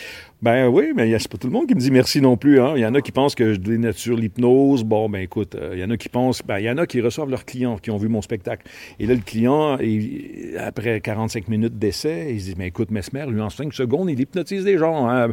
Ben 0.40 0.69
oui, 0.69 0.93
mais 0.96 1.16
c'est 1.19 1.31
pas 1.31 1.37
tout 1.37 1.46
le 1.46 1.52
monde 1.52 1.66
qui 1.66 1.75
me 1.75 1.81
dit 1.81 1.90
merci 1.90 2.20
non 2.20 2.37
plus. 2.37 2.60
Hein. 2.60 2.72
Il 2.76 2.81
y 2.81 2.87
en 2.87 2.94
a 2.94 3.00
qui 3.02 3.12
pensent 3.12 3.34
que 3.34 3.52
je 3.52 3.58
dénature 3.58 4.16
l'hypnose. 4.16 4.84
Bon, 4.84 5.08
ben 5.08 5.20
écoute, 5.20 5.54
euh, 5.54 5.72
il 5.75 5.81
y 5.81 5.84
en 5.84 5.90
a 5.90 5.96
qui 5.96 6.08
pensent, 6.08 6.43
ben 6.43 6.58
il 6.58 6.64
y 6.64 6.70
en 6.70 6.78
a 6.78 6.87
qui 6.87 7.00
reçoivent 7.00 7.28
leurs 7.28 7.44
clients 7.44 7.76
qui 7.76 7.90
ont 7.90 7.99
vu 7.99 8.08
mon 8.08 8.22
spectacle. 8.22 8.66
Et 8.99 9.06
là, 9.06 9.14
le 9.14 9.20
client, 9.20 9.78
après 10.58 11.00
45 11.00 11.49
minutes 11.49 11.78
d'essai, 11.78 12.28
il 12.31 12.40
se 12.40 12.46
dit, 12.46 12.54
mais 12.56 12.69
écoute, 12.69 12.90
Mesmer, 12.90 13.26
lui, 13.26 13.40
en 13.40 13.50
5 13.50 13.72
secondes, 13.75 14.10
il 14.10 14.19
hypnotise 14.19 14.64
des 14.64 14.78
gens. 14.78 15.08
Hein. 15.08 15.28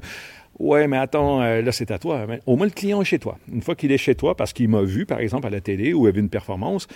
Ouais, 0.60 0.88
mais 0.88 0.98
attends, 0.98 1.42
euh, 1.42 1.62
là, 1.62 1.71
c'est 1.71 1.89
à 1.89 2.00
toi. 2.00 2.27
au 2.45 2.57
moins, 2.57 2.66
le 2.66 2.71
client 2.71 3.01
est 3.01 3.06
chez 3.06 3.18
toi. 3.18 3.38
Une 3.51 3.62
fois 3.62 3.75
qu'il 3.75 3.94
est 3.94 3.98
chez 3.98 4.13
toi, 4.13 4.36
parce 4.36 4.51
qu'il 4.51 4.68
m'a 4.68 4.81
vu, 4.81 5.06
par 5.06 5.19
exemple, 5.19 5.48
à 5.48 5.50
la 5.50 5.62
télé 5.62 5.94
ou 5.94 6.06
a 6.06 6.12
vu 6.12 6.19
une 6.19 6.30
performance, 6.30 6.88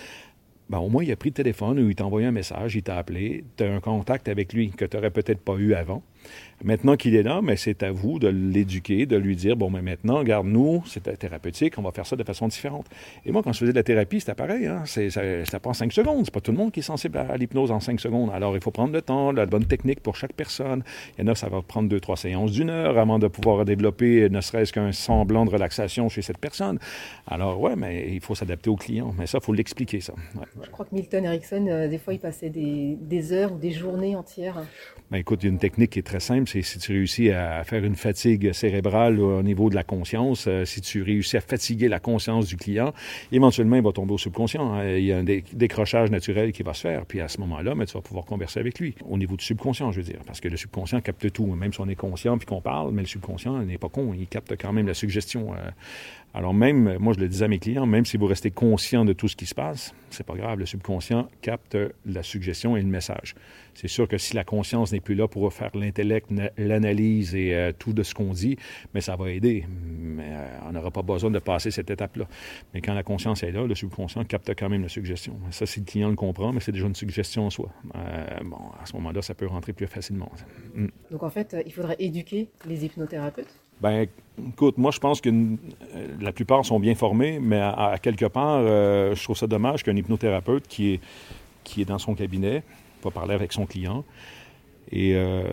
ben, 0.69 0.79
au 0.79 0.89
moins, 0.89 1.03
il 1.03 1.11
a 1.11 1.15
pris 1.15 1.29
le 1.29 1.35
téléphone 1.35 1.79
ou 1.79 1.89
il 1.89 1.95
t'a 1.95 2.05
envoyé 2.05 2.27
un 2.27 2.31
message, 2.31 2.75
il 2.75 2.83
t'a 2.83 2.97
appelé, 2.97 3.43
tu 3.57 3.63
as 3.63 3.73
un 3.73 3.79
contact 3.79 4.27
avec 4.27 4.53
lui 4.53 4.71
que 4.71 4.85
tu 4.85 4.95
n'aurais 4.95 5.11
peut-être 5.11 5.41
pas 5.41 5.55
eu 5.55 5.73
avant. 5.73 6.03
Maintenant 6.63 6.95
qu'il 6.95 7.15
est 7.15 7.23
là, 7.23 7.41
mais 7.43 7.57
c'est 7.57 7.83
à 7.83 7.91
vous 7.91 8.19
de 8.19 8.29
l'éduquer, 8.29 9.05
de 9.05 9.17
lui 9.17 9.35
dire, 9.35 9.57
bon, 9.57 9.69
mais 9.69 9.81
maintenant, 9.81 10.19
regarde, 10.19 10.47
nous, 10.47 10.81
c'est 10.85 11.19
thérapeutique, 11.19 11.73
on 11.77 11.81
va 11.81 11.91
faire 11.91 12.05
ça 12.05 12.15
de 12.15 12.23
façon 12.23 12.47
différente. 12.47 12.85
Et 13.25 13.33
moi, 13.33 13.43
quand 13.43 13.51
je 13.51 13.59
faisais 13.59 13.73
de 13.73 13.77
la 13.77 13.83
thérapie, 13.83 14.21
c'était 14.21 14.33
pareil, 14.33 14.67
hein? 14.67 14.83
ça, 14.85 15.01
ça, 15.09 15.59
prend 15.59 15.73
cinq 15.73 15.91
secondes. 15.91 16.23
C'est 16.23 16.33
pas 16.33 16.39
tout 16.39 16.51
le 16.51 16.57
monde 16.57 16.71
qui 16.71 16.79
est 16.79 16.83
sensible 16.83 17.17
à, 17.17 17.35
l'hypnose 17.35 17.69
en 17.71 17.81
cinq 17.81 17.99
secondes. 17.99 18.29
Alors, 18.33 18.55
il 18.55 18.61
faut 18.61 18.71
prendre 18.71 18.93
le 18.93 19.01
temps, 19.01 19.33
la 19.33 19.45
bonne 19.45 19.65
technique 19.65 19.99
pour 19.99 20.15
chaque 20.15 20.33
personne. 20.33 20.83
Il 21.17 21.25
y 21.25 21.27
en 21.27 21.31
a, 21.31 21.35
ça 21.35 21.49
va 21.49 21.61
prendre 21.61 21.89
deux, 21.89 21.99
trois 21.99 22.15
séances 22.15 22.51
d'une 22.51 22.69
heure 22.69 22.97
avant 22.97 23.19
de 23.19 23.27
pouvoir 23.27 23.65
développer 23.65 24.29
ne 24.29 24.39
serait-ce 24.39 24.71
qu'un 24.71 24.93
semblant 24.93 25.43
de 25.45 25.49
relaxation 25.49 26.07
chez 26.07 26.21
cette 26.21 26.37
personne. 26.37 26.79
Alors, 27.27 27.59
ouais, 27.59 27.75
mais 27.75 28.07
il 28.13 28.21
faut 28.21 28.35
s'adapter 28.35 28.69
au 28.69 28.77
client. 28.77 29.13
Mais 29.17 29.27
ça, 29.27 29.39
il 29.41 29.45
faut 29.45 29.53
l'expliquer, 29.53 29.99
ça. 29.99 30.13
Je 30.63 30.69
crois 30.69 30.85
que 30.85 30.95
Milton 30.95 31.25
Erickson, 31.25 31.67
euh, 31.67 31.87
des 31.89 31.97
fois, 31.97 32.13
il 32.13 32.19
passait 32.19 32.49
des, 32.49 32.97
des 33.01 33.33
heures 33.33 33.51
ou 33.51 33.57
des 33.57 33.71
journées 33.71 34.15
entières. 34.15 34.63
Ben, 35.11 35.17
écoute, 35.17 35.43
il 35.43 35.47
y 35.47 35.49
a 35.49 35.51
une 35.51 35.59
technique 35.59 35.91
qui 35.91 35.99
est 35.99 36.03
très 36.03 36.12
simple 36.19 36.49
si 36.49 36.79
tu 36.79 36.91
réussis 36.91 37.31
à 37.31 37.63
faire 37.63 37.83
une 37.83 37.95
fatigue 37.95 38.53
cérébrale 38.53 39.19
au 39.19 39.43
niveau 39.43 39.69
de 39.69 39.75
la 39.75 39.83
conscience, 39.83 40.45
euh, 40.47 40.65
si 40.65 40.81
tu 40.81 41.01
réussis 41.01 41.37
à 41.37 41.41
fatiguer 41.41 41.87
la 41.87 41.99
conscience 41.99 42.47
du 42.47 42.57
client, 42.57 42.93
éventuellement, 43.31 43.75
il 43.75 43.83
va 43.83 43.91
tomber 43.91 44.13
au 44.13 44.17
subconscient. 44.17 44.73
Hein. 44.73 44.95
Il 44.97 45.05
y 45.05 45.13
a 45.13 45.17
un 45.17 45.23
décrochage 45.23 46.11
naturel 46.11 46.51
qui 46.51 46.63
va 46.63 46.73
se 46.73 46.81
faire. 46.81 47.05
Puis 47.05 47.21
à 47.21 47.27
ce 47.27 47.39
moment-là, 47.41 47.75
mais 47.75 47.85
tu 47.85 47.93
vas 47.93 48.01
pouvoir 48.01 48.25
converser 48.25 48.59
avec 48.59 48.79
lui. 48.79 48.95
Au 49.09 49.17
niveau 49.17 49.35
du 49.35 49.45
subconscient, 49.45 49.91
je 49.91 49.97
veux 49.97 50.05
dire. 50.05 50.21
Parce 50.25 50.41
que 50.41 50.47
le 50.47 50.57
subconscient 50.57 51.01
capte 51.01 51.31
tout. 51.31 51.45
Même 51.45 51.73
si 51.73 51.81
on 51.81 51.89
est 51.89 51.95
conscient 51.95 52.37
puis 52.37 52.45
qu'on 52.45 52.61
parle, 52.61 52.91
mais 52.91 53.01
le 53.01 53.07
subconscient 53.07 53.61
n'est 53.63 53.77
pas 53.77 53.89
con. 53.89 54.13
Il 54.17 54.27
capte 54.27 54.55
quand 54.59 54.73
même 54.73 54.87
la 54.87 54.93
suggestion. 54.93 55.53
Alors 56.33 56.53
même, 56.53 56.97
moi 56.97 57.13
je 57.13 57.19
le 57.19 57.27
disais 57.27 57.45
à 57.45 57.47
mes 57.47 57.59
clients, 57.59 57.85
même 57.85 58.05
si 58.05 58.17
vous 58.17 58.25
restez 58.25 58.49
conscient 58.49 59.05
de 59.05 59.13
tout 59.13 59.27
ce 59.27 59.35
qui 59.35 59.45
se 59.45 59.53
passe, 59.53 59.93
c'est 60.09 60.25
pas 60.25 60.35
grave, 60.35 60.57
le 60.57 60.65
subconscient 60.65 61.27
capte 61.41 61.77
la 62.05 62.23
suggestion 62.23 62.75
et 62.75 62.81
le 62.81 62.87
message. 62.87 63.35
C'est 63.75 63.87
sûr 63.87 64.07
que 64.07 64.17
si 64.17 64.35
la 64.35 64.43
conscience 64.43 64.91
n'est 64.91 64.99
plus 64.99 65.15
là 65.15 65.27
pour 65.27 65.51
faire 65.53 65.75
l'intellect, 65.75 66.29
l'analyse 66.57 67.35
et 67.35 67.53
euh, 67.53 67.71
tout 67.77 67.93
de 67.93 68.03
ce 68.03 68.13
qu'on 68.13 68.31
dit, 68.31 68.57
mais 68.93 69.01
ça 69.01 69.15
va 69.15 69.31
aider. 69.31 69.65
Mais 69.99 70.29
euh, 70.29 70.59
on 70.67 70.71
n'aura 70.73 70.91
pas 70.91 71.01
besoin 71.01 71.31
de 71.31 71.39
passer 71.39 71.71
cette 71.71 71.89
étape-là. 71.89 72.25
Mais 72.73 72.81
quand 72.81 72.93
la 72.93 73.03
conscience 73.03 73.43
est 73.43 73.51
là, 73.51 73.65
le 73.65 73.75
subconscient 73.75 74.23
capte 74.25 74.53
quand 74.57 74.69
même 74.69 74.83
la 74.83 74.89
suggestion. 74.89 75.35
Ça, 75.51 75.65
si 75.65 75.79
le 75.79 75.85
client 75.85 76.09
le 76.09 76.15
comprend, 76.15 76.53
mais 76.53 76.59
c'est 76.59 76.71
déjà 76.71 76.85
une 76.85 76.95
suggestion 76.95 77.47
en 77.47 77.49
soi. 77.49 77.69
Euh, 77.95 78.25
bon, 78.43 78.59
à 78.81 78.85
ce 78.85 78.93
moment-là, 78.93 79.21
ça 79.21 79.33
peut 79.33 79.47
rentrer 79.47 79.73
plus 79.73 79.87
facilement. 79.87 80.31
Mm. 80.75 80.87
Donc 81.11 81.23
en 81.23 81.29
fait, 81.29 81.55
il 81.65 81.73
faudrait 81.73 81.97
éduquer 81.99 82.49
les 82.67 82.85
hypnothérapeutes 82.85 83.62
ben, 83.81 84.07
écoute, 84.49 84.77
moi, 84.77 84.91
je 84.91 84.99
pense 84.99 85.21
que 85.21 85.29
la 86.19 86.31
plupart 86.31 86.65
sont 86.65 86.79
bien 86.79 86.95
formés, 86.95 87.39
mais 87.39 87.59
à, 87.59 87.97
quelque 88.01 88.25
part, 88.25 88.61
je 88.61 89.23
trouve 89.23 89.37
ça 89.37 89.47
dommage 89.47 89.83
qu'un 89.83 89.95
hypnothérapeute 89.95 90.67
qui 90.67 90.93
est, 90.93 90.99
qui 91.63 91.81
est 91.81 91.85
dans 91.85 91.99
son 91.99 92.15
cabinet, 92.15 92.63
va 93.03 93.11
parler 93.11 93.33
avec 93.33 93.53
son 93.53 93.65
client. 93.65 94.03
Et 94.91 95.13
euh, 95.15 95.43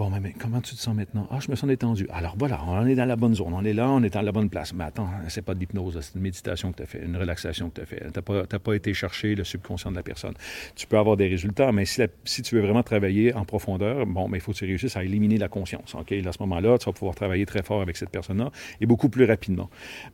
Bon, 0.00 0.08
mais, 0.08 0.32
comment 0.32 0.62
tu 0.62 0.74
te 0.74 0.80
sens 0.80 0.96
maintenant? 0.96 1.28
Ah, 1.30 1.40
je 1.40 1.50
me 1.50 1.56
sens 1.56 1.68
détendu. 1.68 2.06
Alors 2.10 2.34
voilà, 2.38 2.64
on 2.66 2.86
est 2.86 2.94
dans 2.94 3.04
la 3.04 3.16
bonne 3.16 3.34
zone. 3.34 3.52
On 3.52 3.62
est 3.62 3.74
là, 3.74 3.86
on 3.90 4.02
est 4.02 4.08
dans 4.08 4.22
la 4.22 4.32
bonne 4.32 4.48
place. 4.48 4.72
Mais 4.72 4.84
attends, 4.84 5.10
c'est 5.28 5.42
pas 5.42 5.52
de 5.52 5.60
l'hypnose, 5.60 5.98
c'est 6.00 6.14
une 6.14 6.22
méditation 6.22 6.72
que 6.72 6.78
tu 6.78 6.82
as 6.84 6.86
fait, 6.86 7.04
une 7.04 7.18
relaxation 7.18 7.68
que 7.68 7.74
tu 7.74 7.80
as 7.82 7.84
fait. 7.84 8.00
Tu 8.00 8.06
n'as 8.16 8.22
pas, 8.22 8.58
pas, 8.58 8.74
été 8.74 8.94
chercher 8.94 9.34
le 9.34 9.44
subconscient 9.44 9.90
de 9.90 9.96
la 9.96 10.02
personne. 10.02 10.32
Tu 10.74 10.86
peux 10.86 10.96
avoir 10.96 11.18
des 11.18 11.28
résultats, 11.28 11.70
mais 11.70 11.84
si, 11.84 12.00
si 12.24 12.40
tu 12.40 12.54
veux 12.54 12.62
vraiment 12.62 12.82
travailler 12.82 13.34
en 13.34 13.44
profondeur, 13.44 14.06
bon, 14.06 14.26
mais 14.26 14.38
il 14.38 14.40
faut 14.40 14.52
que 14.52 14.56
tu 14.56 14.64
réussisses 14.64 14.96
à 14.96 15.04
éliminer 15.04 15.36
la 15.36 15.48
conscience. 15.48 15.94
OK? 15.94 16.12
à 16.12 16.32
ce 16.32 16.38
moment-là, 16.44 16.78
tu 16.78 16.86
vas 16.86 16.92
pouvoir 16.94 17.14
travailler 17.14 17.44
très 17.44 17.62
fort 17.62 17.82
avec 17.82 17.98
cette 17.98 18.08
personne-là 18.08 18.50
et 18.80 18.86
beaucoup 18.86 19.10
plus 19.10 19.26
rapidement. 19.26 19.68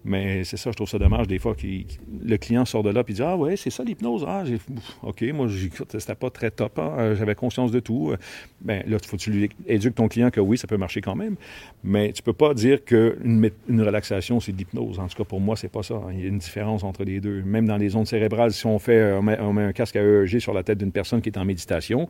Mais 0.04 0.42
c'est 0.42 0.56
ça, 0.56 0.72
je 0.72 0.76
trouve 0.76 0.88
ça 0.88 0.98
dommage 0.98 1.28
des 1.28 1.38
fois 1.38 1.54
que 1.54 1.64
le 1.64 2.36
client 2.38 2.64
sort 2.64 2.82
de 2.82 2.90
là 2.90 3.04
et 3.06 3.12
dit 3.12 3.22
Ah, 3.22 3.36
ouais, 3.36 3.56
c'est 3.56 3.70
ça 3.70 3.84
l'hypnose. 3.84 4.24
Ah, 4.26 4.42
OK, 5.04 5.22
moi, 5.32 5.46
c'était 5.96 6.16
pas 6.16 6.30
très 6.30 6.50
top. 6.50 6.76
Hein. 6.80 7.14
J'avais 7.14 7.36
conscience 7.36 7.70
de 7.70 7.78
tout. 7.78 8.16
Ben 8.62 8.82
là, 8.88 8.98
il 9.00 9.06
faut 9.06 9.16
tu 9.16 9.30
lui 9.30 9.48
éduques 9.76 9.94
ton 9.94 10.08
client 10.08 10.30
que 10.30 10.40
oui, 10.40 10.58
ça 10.58 10.66
peut 10.66 10.76
marcher 10.76 11.00
quand 11.00 11.14
même, 11.14 11.36
mais 11.84 12.12
tu 12.12 12.22
peux 12.22 12.32
pas 12.32 12.54
dire 12.54 12.84
qu'une 12.84 13.50
une 13.68 13.82
relaxation, 13.82 14.40
c'est 14.40 14.52
de 14.52 14.58
l'hypnose. 14.58 14.98
En 14.98 15.06
tout 15.06 15.16
cas, 15.16 15.24
pour 15.24 15.40
moi, 15.40 15.56
c'est 15.56 15.68
pas 15.68 15.82
ça. 15.82 16.00
Il 16.12 16.20
y 16.20 16.24
a 16.24 16.28
une 16.28 16.38
différence 16.38 16.84
entre 16.84 17.04
les 17.04 17.20
deux. 17.20 17.42
Même 17.42 17.66
dans 17.66 17.76
les 17.76 17.96
ondes 17.96 18.06
cérébrales, 18.06 18.52
si 18.52 18.66
on 18.66 18.78
fait, 18.78 19.12
on 19.12 19.22
met, 19.22 19.62
un 19.62 19.72
casque 19.72 19.96
à 19.96 20.02
EEG 20.02 20.40
sur 20.40 20.52
la 20.52 20.62
tête 20.62 20.78
d'une 20.78 20.92
personne 20.92 21.20
qui 21.20 21.28
est 21.28 21.38
en 21.38 21.44
méditation, 21.44 22.08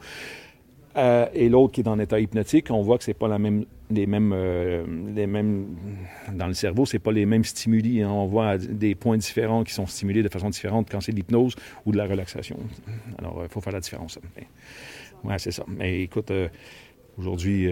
euh, 0.96 1.26
et 1.34 1.48
l'autre 1.50 1.74
qui 1.74 1.82
est 1.82 1.88
en 1.88 1.98
état 1.98 2.18
hypnotique, 2.18 2.70
on 2.70 2.80
voit 2.80 2.96
que 2.96 3.04
c'est 3.04 3.14
pas 3.14 3.28
la 3.28 3.38
même, 3.38 3.66
les 3.90 4.06
mêmes, 4.06 4.32
euh, 4.34 4.84
les 5.14 5.26
mêmes 5.26 5.66
dans 6.32 6.46
le 6.46 6.54
cerveau, 6.54 6.86
c'est 6.86 6.98
pas 6.98 7.12
les 7.12 7.26
mêmes 7.26 7.44
stimuli. 7.44 8.02
Hein. 8.02 8.08
On 8.10 8.26
voit 8.26 8.56
des 8.56 8.94
points 8.94 9.18
différents 9.18 9.62
qui 9.62 9.74
sont 9.74 9.86
stimulés 9.86 10.22
de 10.22 10.28
façon 10.30 10.48
différente 10.48 10.88
quand 10.90 11.02
c'est 11.02 11.12
de 11.12 11.16
l'hypnose 11.16 11.54
ou 11.84 11.92
de 11.92 11.98
la 11.98 12.06
relaxation. 12.06 12.56
Alors, 13.18 13.36
il 13.40 13.44
euh, 13.44 13.48
faut 13.48 13.60
faire 13.60 13.74
la 13.74 13.80
différence. 13.80 14.18
Oui, 15.24 15.34
c'est 15.36 15.50
ça. 15.50 15.64
Mais 15.68 16.02
écoute, 16.02 16.32
aujourd'hui, 17.18 17.68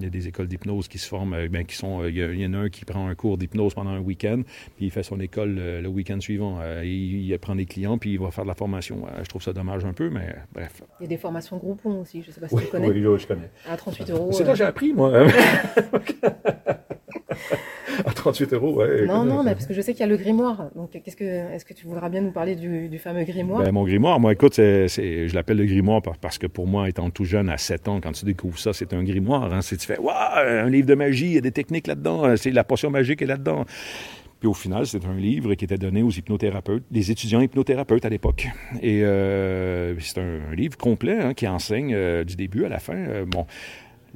il 0.00 0.04
y 0.04 0.06
a 0.06 0.10
des 0.10 0.28
écoles 0.28 0.46
d'hypnose 0.46 0.88
qui 0.88 0.98
se 0.98 1.06
forment, 1.06 1.34
euh, 1.34 1.48
bien, 1.48 1.64
qui 1.64 1.76
sont, 1.76 2.02
euh, 2.02 2.10
il 2.10 2.40
y, 2.40 2.46
en 2.46 2.54
a 2.54 2.58
un 2.58 2.68
qui 2.68 2.84
prend 2.84 3.08
un 3.08 3.14
cours 3.14 3.38
d'hypnose 3.38 3.74
pendant 3.74 3.90
un 3.90 4.00
week-end, 4.00 4.42
puis 4.76 4.86
il 4.86 4.90
fait 4.90 5.02
son 5.02 5.20
école 5.20 5.54
le, 5.54 5.88
week-end 5.88 6.20
suivant. 6.20 6.58
Euh, 6.60 6.84
il, 6.84 7.38
prend 7.38 7.54
des 7.54 7.66
clients, 7.66 7.98
puis 7.98 8.12
il 8.12 8.18
va 8.18 8.30
faire 8.30 8.44
de 8.44 8.48
la 8.48 8.54
formation. 8.54 9.06
je 9.22 9.28
trouve 9.28 9.42
ça 9.42 9.52
dommage 9.52 9.84
un 9.84 9.92
peu, 9.92 10.10
mais 10.10 10.34
bref. 10.52 10.82
Il 11.00 11.04
y 11.04 11.06
a 11.06 11.08
des 11.08 11.16
formations 11.16 11.56
groupons 11.56 12.00
aussi, 12.00 12.22
je 12.22 12.28
ne 12.28 12.32
sais 12.32 12.40
pas 12.40 12.48
si 12.48 12.56
tu 12.56 12.66
connais. 12.66 12.88
Oui, 12.88 13.18
je 13.18 13.26
connais. 13.26 13.50
À 13.68 13.76
38 13.76 14.10
euros. 14.10 14.32
C'est 14.32 14.44
là 14.44 14.52
que 14.52 14.58
j'ai 14.58 14.64
appris, 14.64 14.92
moi. 14.92 15.12
à 18.06 18.12
38 18.12 18.52
euros, 18.54 18.82
oui. 18.82 19.06
Non, 19.06 19.24
non, 19.24 19.42
mais 19.42 19.52
parce 19.52 19.66
que 19.66 19.74
je 19.74 19.80
sais 19.80 19.92
qu'il 19.92 20.00
y 20.00 20.04
a 20.04 20.06
le 20.06 20.16
grimoire. 20.16 20.70
Donc, 20.74 20.90
qu'est-ce 20.90 21.16
que, 21.16 21.24
est-ce 21.24 21.64
que 21.64 21.74
tu 21.74 21.86
voudras 21.86 22.08
bien 22.08 22.20
nous 22.20 22.32
parler 22.32 22.56
du, 22.56 22.98
fameux 22.98 23.24
grimoire? 23.24 23.62
Ben, 23.62 23.72
Mon 23.72 23.84
grimoire, 23.84 24.20
moi, 24.20 24.32
écoute, 24.32 24.54
c'est, 24.54 24.88
je 24.88 25.34
l'appelle 25.34 25.58
le 25.58 25.66
grimoire 25.66 26.02
parce 26.20 26.38
que 26.38 26.46
pour 26.46 26.66
moi, 26.66 26.88
étant 26.88 27.10
tout 27.10 27.24
jeune, 27.24 27.48
à 27.48 27.56
7 27.56 27.88
ans, 27.88 28.00
quand 28.00 28.12
tu 28.12 28.24
découvres 28.24 28.58
ça, 28.58 28.72
c'est 28.72 28.92
un 28.92 29.02
grimoire. 29.02 29.52
Hein, 29.52 29.60
tu 29.60 29.76
fais, 29.76 29.98
waouh, 29.98 30.14
un 30.14 30.68
livre 30.68 30.86
de 30.86 30.94
magie, 30.94 31.26
il 31.26 31.32
y 31.32 31.38
a 31.38 31.40
des 31.40 31.52
techniques 31.52 31.86
là-dedans, 31.86 32.24
euh, 32.24 32.36
c'est 32.36 32.50
la 32.50 32.64
potion 32.64 32.90
magique 32.90 33.22
est 33.22 33.26
là-dedans. 33.26 33.64
Puis 34.38 34.48
au 34.48 34.54
final, 34.54 34.86
c'est 34.86 35.04
un 35.04 35.14
livre 35.14 35.54
qui 35.54 35.66
était 35.66 35.76
donné 35.76 36.02
aux 36.02 36.10
hypnothérapeutes, 36.10 36.84
des 36.90 37.10
étudiants 37.10 37.42
hypnothérapeutes 37.42 38.06
à 38.06 38.08
l'époque. 38.08 38.48
Et 38.80 39.04
euh, 39.04 39.98
c'est 40.00 40.18
un, 40.18 40.54
livre 40.54 40.78
complet 40.78 41.18
hein, 41.20 41.34
qui 41.34 41.46
enseigne 41.46 41.92
euh, 41.94 42.24
du 42.24 42.36
début 42.36 42.64
à 42.64 42.70
la 42.70 42.78
fin. 42.78 43.24
bon, 43.26 43.46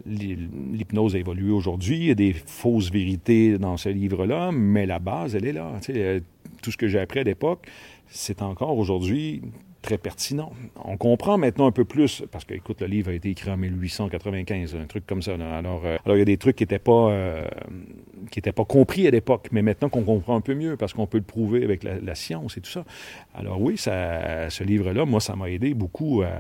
l'hypnose 0.07 1.15
a 1.15 1.19
évolué 1.19 1.51
aujourd'hui. 1.51 1.97
Il 1.97 2.05
y 2.05 2.11
a 2.11 2.15
des 2.15 2.33
fausses 2.33 2.91
vérités 2.91 3.59
dans 3.59 3.77
ce 3.77 3.89
livre-là, 3.89 4.53
mais 4.53 4.87
la 4.87 4.99
base, 4.99 5.35
elle 5.35 5.47
est 5.47 5.53
là. 5.53 5.73
Euh, 5.91 6.21
tout 6.63 6.71
ce 6.71 6.77
que 6.77 6.89
j'ai 6.89 6.99
appris 6.99 7.21
à 7.21 7.25
l'époque, 7.25 7.67
c'est 8.09 8.43
encore 8.43 8.77
aujourd'hui 8.79 9.43
très 9.83 9.99
pertinent. 9.99 10.53
On 10.83 10.97
comprend 10.97 11.37
maintenant 11.37 11.67
un 11.67 11.73
peu 11.73 11.85
plus, 11.85 12.25
parce 12.31 12.45
que, 12.45 12.55
écoute, 12.55 12.81
le 12.81 12.87
livre 12.87 13.11
a 13.11 13.15
été 13.15 13.29
écrit 13.29 13.51
en 13.51 13.59
1895, 13.59 14.77
un 14.77 14.87
truc 14.87 15.07
comme 15.07 15.21
ça. 15.21 15.35
Alors, 15.35 15.83
euh, 15.85 15.99
alors, 16.05 16.17
il 16.17 16.21
y 16.21 16.23
a 16.23 16.27
des 16.27 16.39
trucs 16.39 16.57
qui 16.57 16.63
n'étaient 16.63 16.79
pas, 16.79 17.11
euh, 17.11 17.47
qui 18.31 18.41
pas 18.41 18.65
compris 18.65 19.07
à 19.07 19.11
l'époque, 19.11 19.49
mais 19.53 19.61
maintenant 19.61 19.91
qu'on 19.91 20.03
comprend 20.03 20.37
un 20.37 20.41
peu 20.41 20.55
mieux, 20.55 20.77
parce 20.77 20.95
qu'on 20.95 21.07
peut 21.07 21.19
le 21.19 21.25
prouver 21.25 21.65
avec 21.65 21.83
la, 21.83 22.15
science 22.15 22.57
et 22.57 22.61
tout 22.61 22.71
ça. 22.71 22.85
Alors 23.35 23.61
oui, 23.61 23.77
ce 23.77 24.65
livre-là, 24.65 25.05
moi, 25.05 25.21
ça 25.21 25.37
m'a 25.37 25.51
aidé 25.51 25.75
beaucoup 25.75 26.23
à 26.23 26.31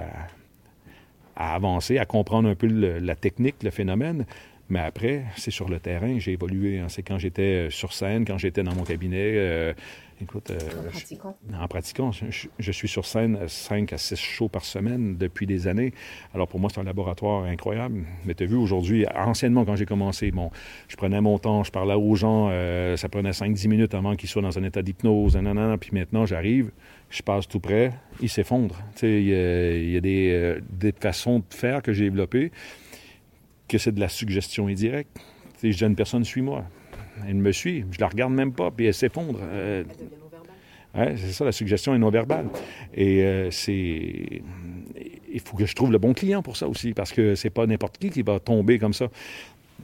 à 1.36 1.54
avancer, 1.54 1.98
à 1.98 2.04
comprendre 2.04 2.48
un 2.48 2.54
peu 2.54 2.66
la 2.66 3.14
technique, 3.14 3.62
le 3.62 3.70
phénomène. 3.70 4.26
Mais 4.70 4.80
après, 4.80 5.24
c'est 5.36 5.50
sur 5.50 5.68
le 5.68 5.78
terrain, 5.78 6.18
j'ai 6.18 6.32
évolué. 6.32 6.78
Hein. 6.78 6.86
C'est 6.88 7.02
quand 7.02 7.18
j'étais 7.18 7.66
euh, 7.66 7.70
sur 7.70 7.92
scène, 7.92 8.24
quand 8.24 8.38
j'étais 8.38 8.62
dans 8.62 8.74
mon 8.74 8.84
cabinet. 8.84 9.34
Euh, 9.36 9.74
écoute, 10.22 10.50
euh, 10.50 10.56
en 10.56 10.90
pratiquant. 10.90 11.36
en 11.60 11.68
pratiquant. 11.68 12.10
Je, 12.58 12.72
suis 12.72 12.88
sur 12.88 13.04
scène 13.04 13.38
5 13.46 13.92
à 13.92 13.98
6 13.98 14.16
shows 14.16 14.48
par 14.48 14.64
semaine 14.64 15.18
depuis 15.18 15.46
des 15.46 15.68
années. 15.68 15.92
Alors 16.34 16.48
pour 16.48 16.60
moi, 16.60 16.70
c'est 16.72 16.80
un 16.80 16.84
laboratoire 16.84 17.44
incroyable. 17.44 18.04
Mais 18.24 18.34
tu 18.34 18.44
as 18.44 18.46
vu 18.46 18.56
aujourd'hui, 18.56 19.04
anciennement, 19.14 19.66
quand 19.66 19.76
j'ai 19.76 19.86
commencé, 19.86 20.30
bon, 20.30 20.50
je 20.88 20.96
prenais 20.96 21.20
mon 21.20 21.38
temps, 21.38 21.62
je 21.62 21.70
parlais 21.70 21.94
aux 21.94 22.14
gens, 22.14 22.48
ça 22.96 23.08
prenait 23.10 23.32
5-10 23.32 23.68
minutes 23.68 23.94
avant 23.94 24.16
qu'ils 24.16 24.30
soient 24.30 24.42
dans 24.42 24.58
un 24.58 24.62
état 24.62 24.80
d'hypnose, 24.80 25.38
puis 25.78 25.90
maintenant, 25.92 26.24
j'arrive, 26.24 26.70
je 27.11 27.23
passe 27.23 27.46
tout 27.46 27.61
près, 27.61 27.92
il 28.20 28.28
s'effondre. 28.28 28.76
Il 29.02 29.23
y, 29.23 29.96
a, 29.96 30.00
des, 30.00 30.30
euh, 30.32 30.61
des, 30.70 30.92
façons 30.92 31.38
de 31.38 31.44
faire 31.50 31.82
que 31.82 31.92
j'ai 31.92 32.04
développées 32.04 32.50
que 33.68 33.78
c'est 33.78 33.92
de 33.92 34.00
la 34.00 34.08
suggestion 34.08 34.66
indirecte. 34.66 35.16
T'sais, 35.56 35.73
je 35.73 35.78
dis 35.78 35.84
à 35.84 35.87
une 35.87 35.96
personne, 35.96 36.25
suis-moi. 36.25 36.64
Elle 37.28 37.37
me 37.37 37.52
suit, 37.52 37.84
je 37.92 38.00
la 38.00 38.08
regarde 38.08 38.32
même 38.32 38.52
pas, 38.52 38.70
puis 38.70 38.87
elle 38.87 38.94
s'effondre. 38.94 39.38
Euh, 39.42 39.84
ouais, 40.96 41.14
c'est 41.16 41.32
ça, 41.32 41.44
la 41.44 41.52
suggestion 41.52 41.94
est 41.94 41.99
non-verbale. 41.99 42.46
Et 42.94 43.23
euh, 43.23 43.50
c'est... 43.50 44.42
Il 45.32 45.40
faut 45.40 45.56
que 45.56 45.66
je 45.66 45.75
trouve 45.75 45.92
le 45.92 45.99
bon 45.99 46.14
client 46.14 46.42
pour 46.42 46.56
ça 46.56 46.68
aussi, 46.68 46.92
parce 46.92 47.12
que 47.12 47.34
c'est 47.34 47.50
pas 47.50 47.66
n'importe 47.66 47.99
qui 47.99 48.11
qui 48.11 48.23
va 48.23 48.38
tomber 48.38 48.78
comme 48.78 48.92
ça. 48.92 49.08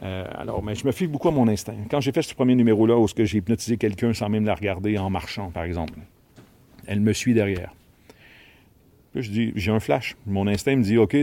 alors, 0.03 0.63
mais 0.63 0.75
je 0.75 0.87
me 0.87 0.93
fie 0.93 1.07
beaucoup 1.07 1.29
à 1.29 1.33
mon 1.33 1.49
instinct. 1.49 1.75
Quand 1.91 2.01
j'ai 2.01 2.13
fait 2.13 2.23
ce 2.23 2.35
premier 2.35 2.55
numéro-là, 2.55 2.97
où 2.97 3.07
j'ai 3.09 3.39
hypnotisé 3.39 3.77
quelqu'un 3.77 4.13
sans 4.13 4.29
même 4.29 4.45
la 4.45 4.55
regarder 4.55 4.97
en 4.99 5.11
marchant, 5.11 5.51
par 5.51 5.65
exemple, 5.65 5.95
elle 6.87 7.01
me 7.01 7.13
suit 7.13 7.35
derrière. 7.35 7.75
Je 9.15 9.31
dis, 9.31 9.53
j'ai 9.57 9.73
un 9.73 9.81
flash. 9.81 10.17
Mon 10.27 10.47
instinct 10.47 10.77
me 10.77 10.83
dit, 10.83 10.97
OK, 10.97 11.17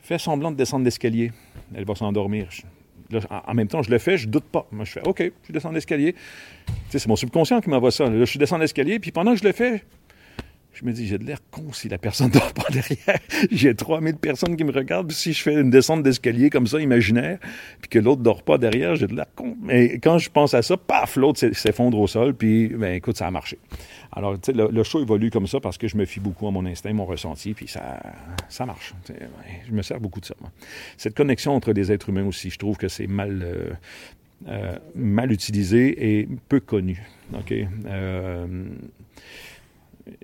fais 0.00 0.18
semblant 0.18 0.50
de 0.50 0.56
descendre 0.56 0.84
l'escalier. 0.84 1.32
Elle 1.74 1.84
va 1.84 1.94
s'endormir. 1.94 2.48
en, 3.30 3.54
même 3.54 3.68
temps, 3.68 3.82
je 3.82 3.90
le 3.90 3.98
fais, 3.98 4.18
je 4.18 4.28
doute 4.28 4.44
pas. 4.44 4.66
Moi, 4.72 4.84
je 4.84 4.92
fais, 4.92 5.02
OK, 5.06 5.22
je 5.46 5.52
descends 5.52 5.70
l'escalier. 5.70 6.14
c'est 6.90 7.06
mon 7.06 7.16
subconscient 7.16 7.60
qui 7.60 7.70
m'envoie 7.70 7.92
ça. 7.92 8.06
Je 8.24 8.38
descends 8.38 8.58
l'escalier, 8.58 8.98
puis 8.98 9.12
pendant 9.12 9.32
que 9.32 9.38
je 9.38 9.44
le 9.44 9.52
fais, 9.52 9.84
je 10.84 10.88
me 10.90 10.94
dis, 10.94 11.06
j'ai 11.06 11.16
de 11.16 11.24
l'air 11.24 11.38
con 11.50 11.72
si 11.72 11.88
la 11.88 11.96
personne 11.96 12.28
dort 12.28 12.52
pas 12.52 12.68
derrière. 12.70 13.18
j'ai 13.50 13.74
3000 13.74 14.16
personnes 14.16 14.54
qui 14.54 14.64
me 14.64 14.72
regardent. 14.72 15.10
si 15.12 15.32
je 15.32 15.42
fais 15.42 15.54
une 15.54 15.70
descente 15.70 16.02
d'escalier 16.02 16.50
comme 16.50 16.66
ça, 16.66 16.78
imaginaire, 16.78 17.38
puis 17.80 17.88
que 17.88 17.98
l'autre 17.98 18.20
dort 18.20 18.42
pas 18.42 18.58
derrière, 18.58 18.94
j'ai 18.94 19.06
de 19.06 19.14
l'air 19.14 19.26
con. 19.34 19.56
Mais 19.62 19.98
quand 19.98 20.18
je 20.18 20.28
pense 20.30 20.52
à 20.52 20.60
ça, 20.60 20.76
paf, 20.76 21.16
l'autre 21.16 21.40
s'effondre 21.52 21.98
au 21.98 22.06
sol, 22.06 22.34
puis, 22.34 22.68
ben, 22.68 22.92
écoute, 22.94 23.16
ça 23.16 23.26
a 23.26 23.30
marché. 23.30 23.58
Alors, 24.12 24.38
tu 24.38 24.52
sais, 24.52 24.68
le, 24.70 24.82
show 24.82 25.00
évolue 25.00 25.30
comme 25.30 25.46
ça 25.46 25.58
parce 25.58 25.78
que 25.78 25.88
je 25.88 25.96
me 25.96 26.04
fie 26.04 26.20
beaucoup 26.20 26.46
à 26.46 26.50
mon 26.50 26.66
instinct, 26.66 26.92
mon 26.92 27.06
ressenti, 27.06 27.54
puis 27.54 27.66
ça, 27.66 28.00
ça 28.50 28.66
marche. 28.66 28.94
je 29.66 29.72
me 29.72 29.82
sers 29.82 29.98
beaucoup 29.98 30.20
de 30.20 30.26
ça. 30.26 30.34
Cette 30.98 31.16
connexion 31.16 31.54
entre 31.54 31.72
des 31.72 31.90
êtres 31.92 32.10
humains 32.10 32.26
aussi, 32.26 32.50
je 32.50 32.58
trouve 32.58 32.76
que 32.76 32.88
c'est 32.88 33.06
mal, 33.06 33.42
euh, 33.42 33.70
euh, 34.48 34.76
mal 34.94 35.32
utilisé 35.32 36.18
et 36.18 36.28
peu 36.48 36.60
connu. 36.60 37.02
OK? 37.32 37.54
Euh, 37.86 38.66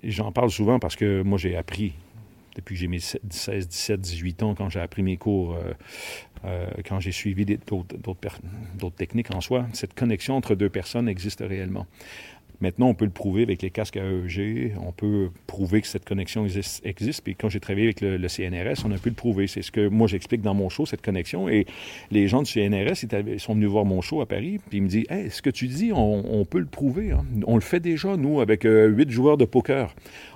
J'en 0.03 0.33
parle 0.33 0.51
souvent 0.51 0.79
parce 0.79 0.97
que 0.97 1.23
moi, 1.23 1.39
j'ai 1.39 1.57
appris 1.57 1.95
depuis 2.57 2.75
que 2.75 2.81
j'ai 2.81 2.89
mes 2.89 2.99
16, 2.99 3.69
17, 3.69 4.01
18 4.01 4.43
ans, 4.43 4.55
quand 4.55 4.69
j'ai 4.69 4.81
appris 4.81 5.03
mes 5.03 5.17
cours, 5.17 5.55
euh, 5.55 5.73
euh, 6.45 6.67
quand 6.85 7.01
j'ai 7.01 7.13
suivi 7.13 7.45
d'autres 7.45 8.97
techniques 8.97 9.35
en 9.35 9.41
soi, 9.41 9.67
cette 9.73 9.95
connexion 9.95 10.37
entre 10.37 10.55
deux 10.55 10.69
personnes 10.69 11.09
existe 11.09 11.45
réellement. 11.47 11.87
Maintenant, 12.61 12.89
on 12.89 12.95
peut 12.95 13.07
le 13.07 13.11
prouver 13.11 13.43
avec 13.43 13.63
les 13.63 13.71
casques 13.71 13.97
à 13.97 14.05
EEG. 14.05 14.75
On 14.87 14.93
peut 14.93 15.31
prouver 15.47 15.81
que 15.81 15.87
cette 15.87 16.05
connexion 16.05 16.45
existe. 16.45 16.85
existe. 16.85 17.23
Puis 17.25 17.35
quand 17.35 17.49
j'ai 17.49 17.61
travaillé 17.61 17.87
avec 17.87 18.03
le, 18.03 18.29
CNRS, 18.29 18.85
on 18.85 18.91
a 18.91 18.99
pu 18.99 19.09
le 19.09 19.15
prouver. 19.15 19.47
C'est 19.47 19.63
ce 19.63 19.73
que 19.73 19.89
moi 19.89 20.07
j'explique 20.07 20.43
dans 20.43 20.53
mon 20.53 20.69
show, 20.69 20.85
cette 20.85 21.01
connexion. 21.01 21.49
Et 21.49 21.67
les 22.11 22.29
gens 22.29 22.43
du 22.43 22.51
CNRS 22.51 23.03
ils 23.03 23.41
sont 23.41 23.55
venus 23.55 23.69
voir 23.69 23.87
mon 23.87 24.03
show 24.03 24.21
à 24.21 24.27
Paris. 24.27 24.61
Puis 24.69 24.79
ils 24.79 24.83
me 24.83 24.89
disent 24.89 25.07
Hey, 25.09 25.31
ce 25.31 25.41
que 25.41 25.49
tu 25.49 25.69
dis, 25.69 25.91
on, 25.95 26.45
peut 26.45 26.59
le 26.59 26.67
prouver. 26.67 27.13
Hein. 27.13 27.25
On 27.47 27.55
le 27.55 27.63
fait 27.63 27.81
déjà, 27.81 28.17
nous, 28.17 28.41
avec 28.41 28.67
euh, 28.67 28.89
huit 28.89 29.11
joueurs 29.11 29.39
de 29.39 29.47
poker. 29.47 29.95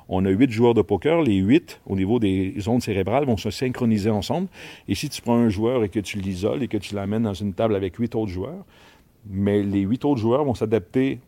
On 0.09 0.25
a 0.25 0.31
huit 0.31 0.51
joueurs 0.51 0.75
de 0.75 0.83
poker. 0.83 1.23
Les 1.23 1.37
huit, 1.37 1.81
au 1.87 1.95
niveau 1.95 2.19
des 2.19 2.55
ondes 2.69 2.83
cérébrales, 2.83 3.27
vont 3.27 3.37
se 3.37 3.51
synchroniser 3.51 4.11
ensemble. 4.11 4.49
Et 4.89 4.95
si 4.95 5.11
tu 5.11 5.21
prends 5.21 5.37
un 5.37 5.51
joueur 5.51 5.85
et 5.85 5.91
que 5.91 6.01
tu 6.01 6.19
l'isoles 6.19 6.63
et 6.63 6.69
que 6.69 6.79
tu 6.79 6.95
l'amènes 6.95 7.25
dans 7.25 7.35
une 7.35 7.53
table 7.53 7.75
avec 7.75 7.97
huit 7.97 8.15
autres 8.15 8.33
joueurs, 8.33 8.65
mais 9.29 9.63
les 9.63 9.81
huit 9.81 10.05
autres 10.05 10.21
joueurs 10.21 10.45
vont 10.45 10.55
s'adapter 10.55 11.19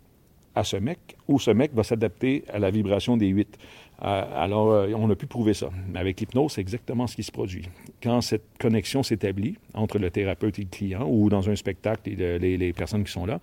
à 0.56 0.64
ce 0.64 0.76
mec, 0.76 1.16
ou 1.28 1.38
ce 1.38 1.50
mec 1.52 1.72
va 1.74 1.84
s'adapter 1.84 2.42
à 2.52 2.58
la 2.58 2.70
vibration 2.70 3.16
des 3.16 3.28
huit. 3.28 3.58
Euh, 4.02 4.24
alors, 4.34 4.70
euh, 4.72 4.92
on 4.96 5.08
a 5.10 5.14
pu 5.14 5.26
prouver 5.26 5.54
ça. 5.54 5.70
Mais 5.88 6.00
avec 6.00 6.18
l'hypnose, 6.18 6.52
c'est 6.52 6.60
exactement 6.60 7.06
ce 7.06 7.14
qui 7.14 7.22
se 7.22 7.30
produit. 7.30 7.68
Quand 8.02 8.20
cette 8.22 8.58
connexion 8.58 9.02
s'établit 9.02 9.56
entre 9.74 9.98
le 9.98 10.10
thérapeute 10.10 10.58
et 10.58 10.62
le 10.62 10.68
client, 10.68 11.06
ou 11.08 11.28
dans 11.28 11.48
un 11.48 11.56
spectacle 11.56 12.10
et 12.10 12.38
les, 12.38 12.72
personnes 12.72 13.04
qui 13.04 13.12
sont 13.12 13.26
là, 13.26 13.38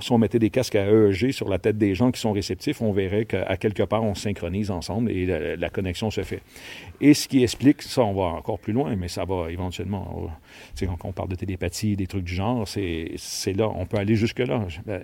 si 0.00 0.12
on 0.12 0.18
mettait 0.18 0.38
des 0.38 0.50
casques 0.50 0.76
à 0.76 0.86
EEG 0.86 1.32
sur 1.32 1.48
la 1.48 1.58
tête 1.58 1.78
des 1.78 1.94
gens 1.94 2.10
qui 2.10 2.20
sont 2.20 2.32
réceptifs, 2.32 2.80
on 2.80 2.92
verrait 2.92 3.24
qu'à 3.24 3.56
quelque 3.56 3.82
part, 3.82 4.02
on 4.02 4.14
synchronise 4.14 4.70
ensemble 4.70 5.10
et 5.10 5.56
la, 5.56 5.70
connexion 5.70 6.10
se 6.10 6.22
fait. 6.22 6.42
Et 7.00 7.14
ce 7.14 7.28
qui 7.28 7.42
explique, 7.42 7.82
ça, 7.82 8.02
on 8.02 8.14
va 8.14 8.36
encore 8.36 8.58
plus 8.58 8.72
loin, 8.72 8.96
mais 8.96 9.08
ça 9.08 9.24
va 9.24 9.50
éventuellement, 9.50 10.30
tu 10.74 10.80
sais, 10.80 10.86
quand 10.86 11.08
on 11.08 11.12
parle 11.12 11.28
de 11.28 11.36
télépathie, 11.36 11.96
des 11.96 12.06
trucs 12.06 12.24
du 12.24 12.34
genre, 12.34 12.66
c'est 12.66 13.52
là, 13.54 13.68
on 13.68 13.86
peut 13.86 13.98
aller 13.98 14.16
jusque-là. 14.16 14.66
Ben, 14.86 15.02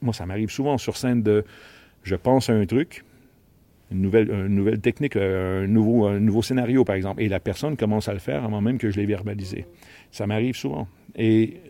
moi, 0.00 0.14
ça 0.14 0.26
m'arrive 0.26 0.50
souvent 0.50 0.78
sur 0.78 0.96
scène 0.96 1.22
de, 1.22 1.44
je 2.02 2.14
pense 2.14 2.48
à 2.48 2.52
un 2.52 2.66
truc, 2.66 3.04
une 3.90 4.00
nouvelle, 4.00 4.30
une 4.30 4.54
nouvelle 4.54 4.80
technique, 4.80 5.16
un 5.16 5.66
nouveau, 5.66 6.06
un 6.06 6.18
nouveau 6.18 6.42
scénario, 6.42 6.84
par 6.84 6.96
exemple, 6.96 7.22
et 7.22 7.28
la 7.28 7.40
personne 7.40 7.76
commence 7.76 8.08
à 8.08 8.12
le 8.12 8.18
faire 8.18 8.44
avant 8.44 8.60
même 8.60 8.78
que 8.78 8.90
je 8.90 8.96
l'ai 8.96 9.06
verbalisé. 9.06 9.66
Ça 10.10 10.26
m'arrive 10.26 10.56
souvent. 10.56 10.88
Et 11.16 11.60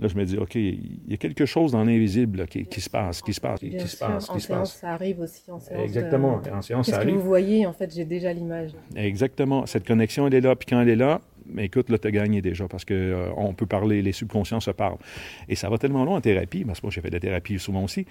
Là, 0.00 0.08
je 0.08 0.16
me 0.16 0.24
dis, 0.24 0.36
OK, 0.36 0.56
il 0.56 1.00
y 1.06 1.14
a 1.14 1.16
quelque 1.16 1.46
chose 1.46 1.72
dans 1.72 1.84
l'invisible 1.84 2.48
qui, 2.48 2.64
qui, 2.66 2.80
se 2.80 2.90
passe, 2.90 3.22
qui 3.22 3.32
se 3.32 3.40
passe, 3.40 3.60
qui, 3.60 3.70
se 3.70 3.96
passe, 3.96 4.28
qui 4.28 4.40
se 4.40 4.48
passe. 4.48 4.72
ça 4.74 4.90
arrive 4.90 5.20
aussi 5.20 5.48
en 5.48 5.60
séance. 5.60 5.80
Exactement, 5.84 6.40
en 6.52 6.62
séance, 6.62 6.90
ça 6.90 6.96
arrive. 6.96 7.14
que 7.14 7.18
vous 7.18 7.24
voyez, 7.24 7.64
en 7.64 7.72
fait, 7.72 7.94
j'ai 7.94 8.04
déjà 8.04 8.32
l'image. 8.32 8.72
Exactement. 8.96 9.66
Cette 9.66 9.86
connexion, 9.86 10.26
elle 10.26 10.34
est 10.34 10.40
là, 10.40 10.56
puis 10.56 10.66
quand 10.68 10.80
elle 10.80 10.88
est 10.88 10.96
là, 10.96 11.20
mais 11.46 11.66
écoute, 11.66 11.90
là, 11.90 11.98
tu 11.98 12.08
as 12.08 12.10
gagné 12.10 12.42
déjà 12.42 12.66
parce 12.66 12.84
qu'on 12.84 12.94
euh, 12.94 13.52
peut 13.56 13.66
parler, 13.66 14.02
les 14.02 14.12
subconscients 14.12 14.60
se 14.60 14.72
parlent. 14.72 14.98
Et 15.48 15.54
ça 15.54 15.68
va 15.68 15.78
tellement 15.78 16.04
loin 16.04 16.16
en 16.16 16.20
thérapie, 16.20 16.64
parce 16.64 16.80
que 16.80 16.86
moi, 16.86 16.92
j'ai 16.92 17.00
fait 17.00 17.10
de 17.10 17.14
la 17.14 17.20
thérapie 17.20 17.58
souvent 17.60 17.84
aussi. 17.84 18.04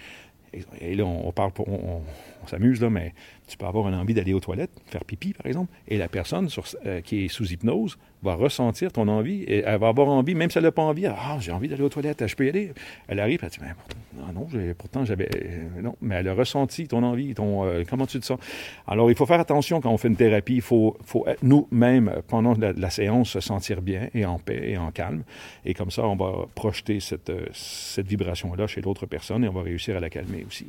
Et, 0.80 0.96
là, 0.96 1.04
on, 1.04 1.32
parle, 1.32 1.52
on, 1.68 2.02
on 2.44 2.48
s'amuse, 2.48 2.80
là, 2.80 2.90
mais 2.90 3.14
tu 3.48 3.58
peux 3.58 3.66
avoir 3.66 3.88
une 3.88 3.96
envie 3.96 4.14
d'aller 4.14 4.34
aux 4.34 4.40
toilettes, 4.40 4.72
faire 4.86 5.04
pipi, 5.04 5.34
par 5.34 5.46
exemple, 5.46 5.72
et 5.88 5.98
la 5.98 6.08
personne 6.08 6.50
euh, 6.86 7.02
qui 7.02 7.26
est 7.26 7.28
sous 7.28 7.52
hypnose 7.52 7.98
va 8.24 8.36
ressentir 8.36 8.92
ton 8.92 9.08
envie, 9.10 9.44
et 9.44 9.64
elle 9.66 9.80
va 9.80 9.90
avoir 9.90 10.08
envie, 10.08 10.34
même 10.34 10.50
si 10.50 10.58
elle 10.58 10.64
n'a 10.64 10.72
pas 10.72 10.82
envie, 10.82 11.06
ah, 11.06 11.38
j'ai 11.40 11.52
envie 11.52 11.68
d'aller 11.68 11.84
aux 11.84 11.90
toilettes, 11.90 12.26
je 12.26 12.36
peux 12.36 12.46
y 12.46 12.50
aller. 12.50 12.72
Elle 13.08 13.20
arrive, 13.20 13.42
elle 13.44 13.50
dit, 13.50 13.58
mais 13.62 13.74
non, 14.18 14.32
non, 14.34 14.48
pourtant, 14.78 15.04
j'avais, 15.04 15.30
euh, 15.36 15.82
non, 15.82 15.96
mais 16.02 16.16
elle 16.16 16.30
a 16.30 16.34
ressenti 16.34 16.88
ton 16.88 17.04
envie, 17.04 17.34
ton, 17.34 17.66
euh, 17.66 17.84
comment 17.88 18.06
tu 18.06 18.20
te 18.20 18.26
sens? 18.26 18.40
Alors, 18.88 19.12
il 19.12 19.18
faut 19.18 19.26
faire 19.26 19.42
attention 19.42 19.82
quand 19.82 19.92
on 19.92 19.98
fait 19.98 20.08
une 20.08 20.16
thérapie, 20.16 20.56
il 20.56 20.62
faut, 20.62 20.96
faut 21.06 21.26
nous-mêmes, 21.42 22.22
pendant 22.28 22.56
la, 22.58 22.90
séance, 22.90 23.32
se 23.32 23.40
sentir 23.42 23.82
bien 23.82 24.08
et 24.14 24.26
en 24.26 24.40
paix 24.40 24.70
et 24.70 24.78
en 24.78 24.92
calme, 24.92 25.24
et 25.66 25.74
comme 25.74 25.92
ça, 25.92 26.08
on 26.08 26.16
va 26.16 26.46
projeter 26.56 27.02
cette, 27.02 27.32
cette 27.52 28.08
vibration-là 28.08 28.68
chez 28.68 28.82
l'autre 28.82 29.06
personne, 29.06 29.44
et 29.44 29.50
on 29.50 29.54
va 29.54 29.64
réussir 29.64 29.98
à 29.98 30.00
la 30.00 30.10
calmer 30.10 30.46
aussi, 30.48 30.68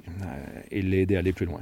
et 0.73 0.83
l'aider 0.83 1.15
à 1.15 1.21
aller 1.21 1.33
plus 1.33 1.47
loin. 1.47 1.61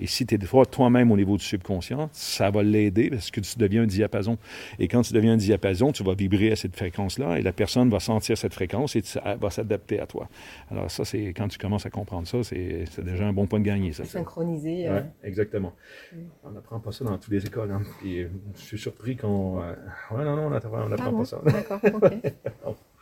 Et 0.00 0.06
si 0.06 0.24
tu 0.24 0.34
es 0.34 0.38
toi-même 0.64 1.10
au 1.10 1.16
niveau 1.16 1.36
du 1.36 1.44
subconscient, 1.44 2.08
ça 2.12 2.50
va 2.50 2.62
l'aider 2.62 3.10
parce 3.10 3.30
que 3.30 3.40
tu 3.40 3.58
deviens 3.58 3.82
un 3.82 3.86
diapason. 3.86 4.38
Et 4.78 4.88
quand 4.88 5.02
tu 5.02 5.12
deviens 5.12 5.32
un 5.32 5.36
diapason, 5.36 5.92
tu 5.92 6.04
vas 6.04 6.14
vibrer 6.14 6.52
à 6.52 6.56
cette 6.56 6.76
fréquence-là 6.76 7.38
et 7.38 7.42
la 7.42 7.52
personne 7.52 7.90
va 7.90 8.00
sentir 8.00 8.38
cette 8.38 8.54
fréquence 8.54 8.94
et 8.96 9.02
elle 9.24 9.38
va 9.38 9.50
s'adapter 9.50 10.00
à 10.00 10.06
toi. 10.06 10.28
Alors 10.70 10.90
ça, 10.90 11.04
c'est 11.04 11.28
quand 11.28 11.48
tu 11.48 11.58
commences 11.58 11.86
à 11.86 11.90
comprendre 11.90 12.28
ça, 12.28 12.42
c'est 12.44 13.04
déjà 13.04 13.26
un 13.26 13.32
bon 13.32 13.46
point 13.46 13.58
de 13.58 13.64
gagner. 13.64 13.92
Ça, 13.92 14.04
Synchroniser. 14.04 14.88
Euh. 14.88 15.00
exactement. 15.22 15.72
On 16.44 16.50
n'apprend 16.50 16.78
pas 16.78 16.92
ça 16.92 17.04
dans 17.04 17.18
toutes 17.18 17.32
les 17.32 17.44
écoles. 17.44 17.72
Hein. 17.72 17.82
Euh, 18.06 18.28
je 18.56 18.60
suis 18.60 18.78
surpris 18.78 19.16
qu'on... 19.16 19.60
Euh, 19.60 19.74
ouais, 20.12 20.24
non, 20.24 20.36
non, 20.36 20.46
on 20.46 20.50
n'apprend 20.50 20.86
ah 20.92 21.12
pas 21.12 21.24
ça. 21.24 21.40
D'accord, 21.44 21.80
OK. 21.82 22.12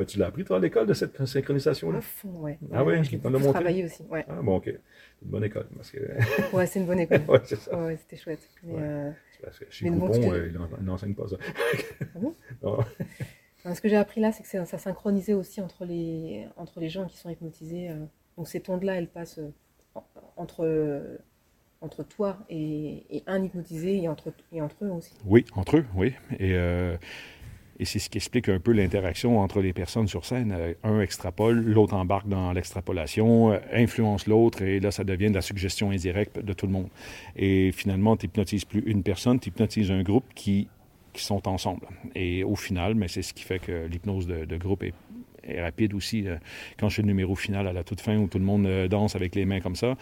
Ben, 0.00 0.06
tu 0.06 0.18
l'as 0.18 0.28
appris, 0.28 0.44
toi, 0.44 0.56
à 0.56 0.60
l'école, 0.60 0.86
de 0.86 0.94
cette 0.94 1.26
synchronisation-là? 1.26 1.98
À 1.98 2.00
fond, 2.00 2.32
oui. 2.36 2.52
Ah 2.72 2.82
oui, 2.82 3.04
je 3.04 3.10
l'ai 3.10 3.18
travaillé 3.18 3.84
aussi, 3.84 4.02
ouais. 4.04 4.24
Ah 4.30 4.40
bon, 4.40 4.56
OK. 4.56 4.68
Une 4.68 5.28
bonne 5.28 5.44
école. 5.44 5.66
Parce 5.76 5.90
que... 5.90 5.98
ouais, 6.56 6.66
c'est 6.66 6.80
une 6.80 6.86
bonne 6.86 7.00
école. 7.00 7.20
ouais, 7.28 7.40
c'est 7.44 7.56
ça. 7.56 7.78
Ouais, 7.78 7.98
c'était 7.98 8.16
chouette. 8.16 8.48
Mais, 8.62 8.72
ouais. 8.72 8.80
euh... 8.82 9.10
Parce 9.42 9.58
que 9.58 9.66
chez 9.68 9.90
Coupon, 9.90 10.32
euh, 10.32 10.50
il 10.78 10.84
n'enseigne 10.86 11.12
pas 11.12 11.28
ça. 11.28 11.36
ah 12.00 12.18
bon? 12.18 12.34
Non. 12.62 12.78
Ce 13.74 13.80
que 13.82 13.90
j'ai 13.90 13.96
appris 13.96 14.22
là, 14.22 14.32
c'est 14.32 14.42
que 14.42 14.64
ça 14.64 14.78
synchronisait 14.78 15.34
aussi 15.34 15.60
entre 15.60 15.84
les, 15.84 16.46
entre 16.56 16.80
les 16.80 16.88
gens 16.88 17.04
qui 17.04 17.18
sont 17.18 17.28
hypnotisés. 17.28 17.90
Euh... 17.90 18.06
Donc 18.38 18.48
ces 18.48 18.62
ondes-là, 18.68 18.94
elles 18.94 19.10
passent 19.10 19.38
euh, 19.38 19.52
entre, 20.38 21.18
entre 21.82 22.04
toi 22.04 22.38
et, 22.48 23.04
et, 23.14 23.22
un 23.26 23.44
hypnotisé 23.44 24.02
et 24.02 24.08
entre, 24.08 24.32
et 24.50 24.62
entre 24.62 24.82
eux 24.82 24.90
aussi. 24.92 25.12
Oui, 25.26 25.44
entre 25.54 25.76
eux, 25.76 25.84
oui. 25.94 26.14
Et 26.38 26.54
euh, 26.54 26.96
et 27.80 27.86
c'est 27.86 27.98
ce 27.98 28.10
qui 28.10 28.18
explique 28.18 28.50
un 28.50 28.60
peu 28.60 28.72
l'interaction 28.72 29.40
entre 29.40 29.62
les 29.62 29.72
personnes 29.72 30.06
sur 30.06 30.26
scène. 30.26 30.52
Euh, 30.56 30.74
un 30.84 31.00
extrapole, 31.00 31.64
l'autre 31.64 31.94
embarque 31.94 32.28
dans 32.28 32.52
l'extrapolation, 32.52 33.52
euh, 33.52 33.58
influence 33.72 34.26
l'autre, 34.26 34.60
et 34.60 34.80
là, 34.80 34.90
ça 34.90 35.02
devient 35.02 35.30
de 35.30 35.34
la 35.34 35.40
suggestion 35.40 35.90
indirecte 35.90 36.38
de 36.38 36.52
tout 36.52 36.66
le 36.66 36.72
monde. 36.72 36.88
Et 37.36 37.72
finalement, 37.72 38.18
tu 38.18 38.26
n'hypnotises 38.26 38.66
plus 38.66 38.82
une 38.84 39.02
personne, 39.02 39.40
tu 39.40 39.48
hypnotises 39.48 39.90
un 39.90 40.02
groupe 40.02 40.26
qui, 40.34 40.68
qui 41.14 41.24
sont 41.24 41.48
ensemble. 41.48 41.86
Et 42.14 42.44
au 42.44 42.54
final, 42.54 42.94
mais 42.94 43.08
c'est 43.08 43.22
ce 43.22 43.32
qui 43.32 43.44
fait 43.44 43.58
que 43.58 43.86
l'hypnose 43.86 44.26
de, 44.26 44.44
de 44.44 44.56
groupe 44.58 44.82
est 44.82 44.92
rapide 45.48 45.94
aussi. 45.94 46.26
Euh, 46.26 46.36
quand 46.78 46.88
je 46.88 46.96
fais 46.96 47.02
le 47.02 47.08
numéro 47.08 47.34
final 47.34 47.66
à 47.66 47.72
la 47.72 47.84
toute 47.84 48.00
fin 48.00 48.16
où 48.16 48.26
tout 48.28 48.38
le 48.38 48.44
monde 48.44 48.66
euh, 48.66 48.88
danse 48.88 49.16
avec 49.16 49.34
les 49.34 49.44
mains 49.44 49.60
comme 49.60 49.76
ça, 49.76 49.96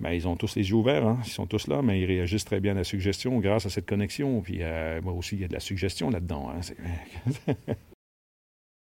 bien, 0.00 0.12
ils 0.12 0.26
ont 0.28 0.36
tous 0.36 0.56
les 0.56 0.68
yeux 0.68 0.76
ouverts, 0.76 1.06
hein. 1.06 1.18
ils 1.24 1.30
sont 1.30 1.46
tous 1.46 1.66
là, 1.66 1.82
mais 1.82 2.00
ils 2.00 2.06
réagissent 2.06 2.44
très 2.44 2.60
bien 2.60 2.72
à 2.72 2.76
la 2.76 2.84
suggestion 2.84 3.38
grâce 3.38 3.66
à 3.66 3.70
cette 3.70 3.86
connexion. 3.86 4.40
Puis 4.40 4.58
euh, 4.60 5.00
moi 5.02 5.12
aussi, 5.12 5.36
il 5.36 5.42
y 5.42 5.44
a 5.44 5.48
de 5.48 5.52
la 5.52 5.60
suggestion 5.60 6.10
là-dedans. 6.10 6.50
Hein. 6.50 7.54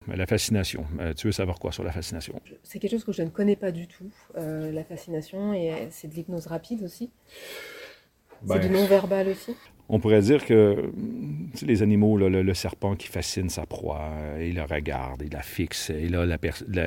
La 0.07 0.27
fascination. 0.27 0.85
tu 1.17 1.29
veux 1.29 1.33
savoir 1.33 1.59
quoi 1.59 1.73
sur 1.73 1.83
la 1.83 1.91
fascination? 1.91 2.39
C'est 2.63 2.79
quelque 2.79 2.91
chose 2.91 3.05
que 3.05 3.13
je 3.13 3.23
ne 3.23 3.31
connais 3.31 3.57
pas 3.57 3.73
du 3.73 3.87
tout, 3.87 4.11
la 4.35 4.85
fascination, 4.85 5.55
et 5.55 5.89
c'est 5.89 6.09
de 6.09 6.15
l'hypnose 6.15 6.47
rapide 6.47 6.83
aussi? 6.83 7.11
c'est 8.47 8.59
du 8.59 8.69
ben, 8.69 8.73
non-verbal 8.73 9.29
aussi? 9.29 9.57
On 9.91 10.01
pourrait 10.01 10.23
dire 10.23 10.47
que 10.47 10.91
les 11.63 11.83
animaux, 11.83 12.17
le, 12.17 12.55
serpent 12.55 12.95
qui 12.95 13.07
fascine 13.07 13.51
sa 13.51 13.67
proie, 13.67 14.01
euh, 14.13 14.47
il 14.49 14.55
la 14.55 14.65
regarde, 14.65 15.23
il 15.23 15.33
la 15.33 15.43
fixe, 15.43 15.91
et 15.91 16.09
là, 16.09 16.25
la, 16.25 16.39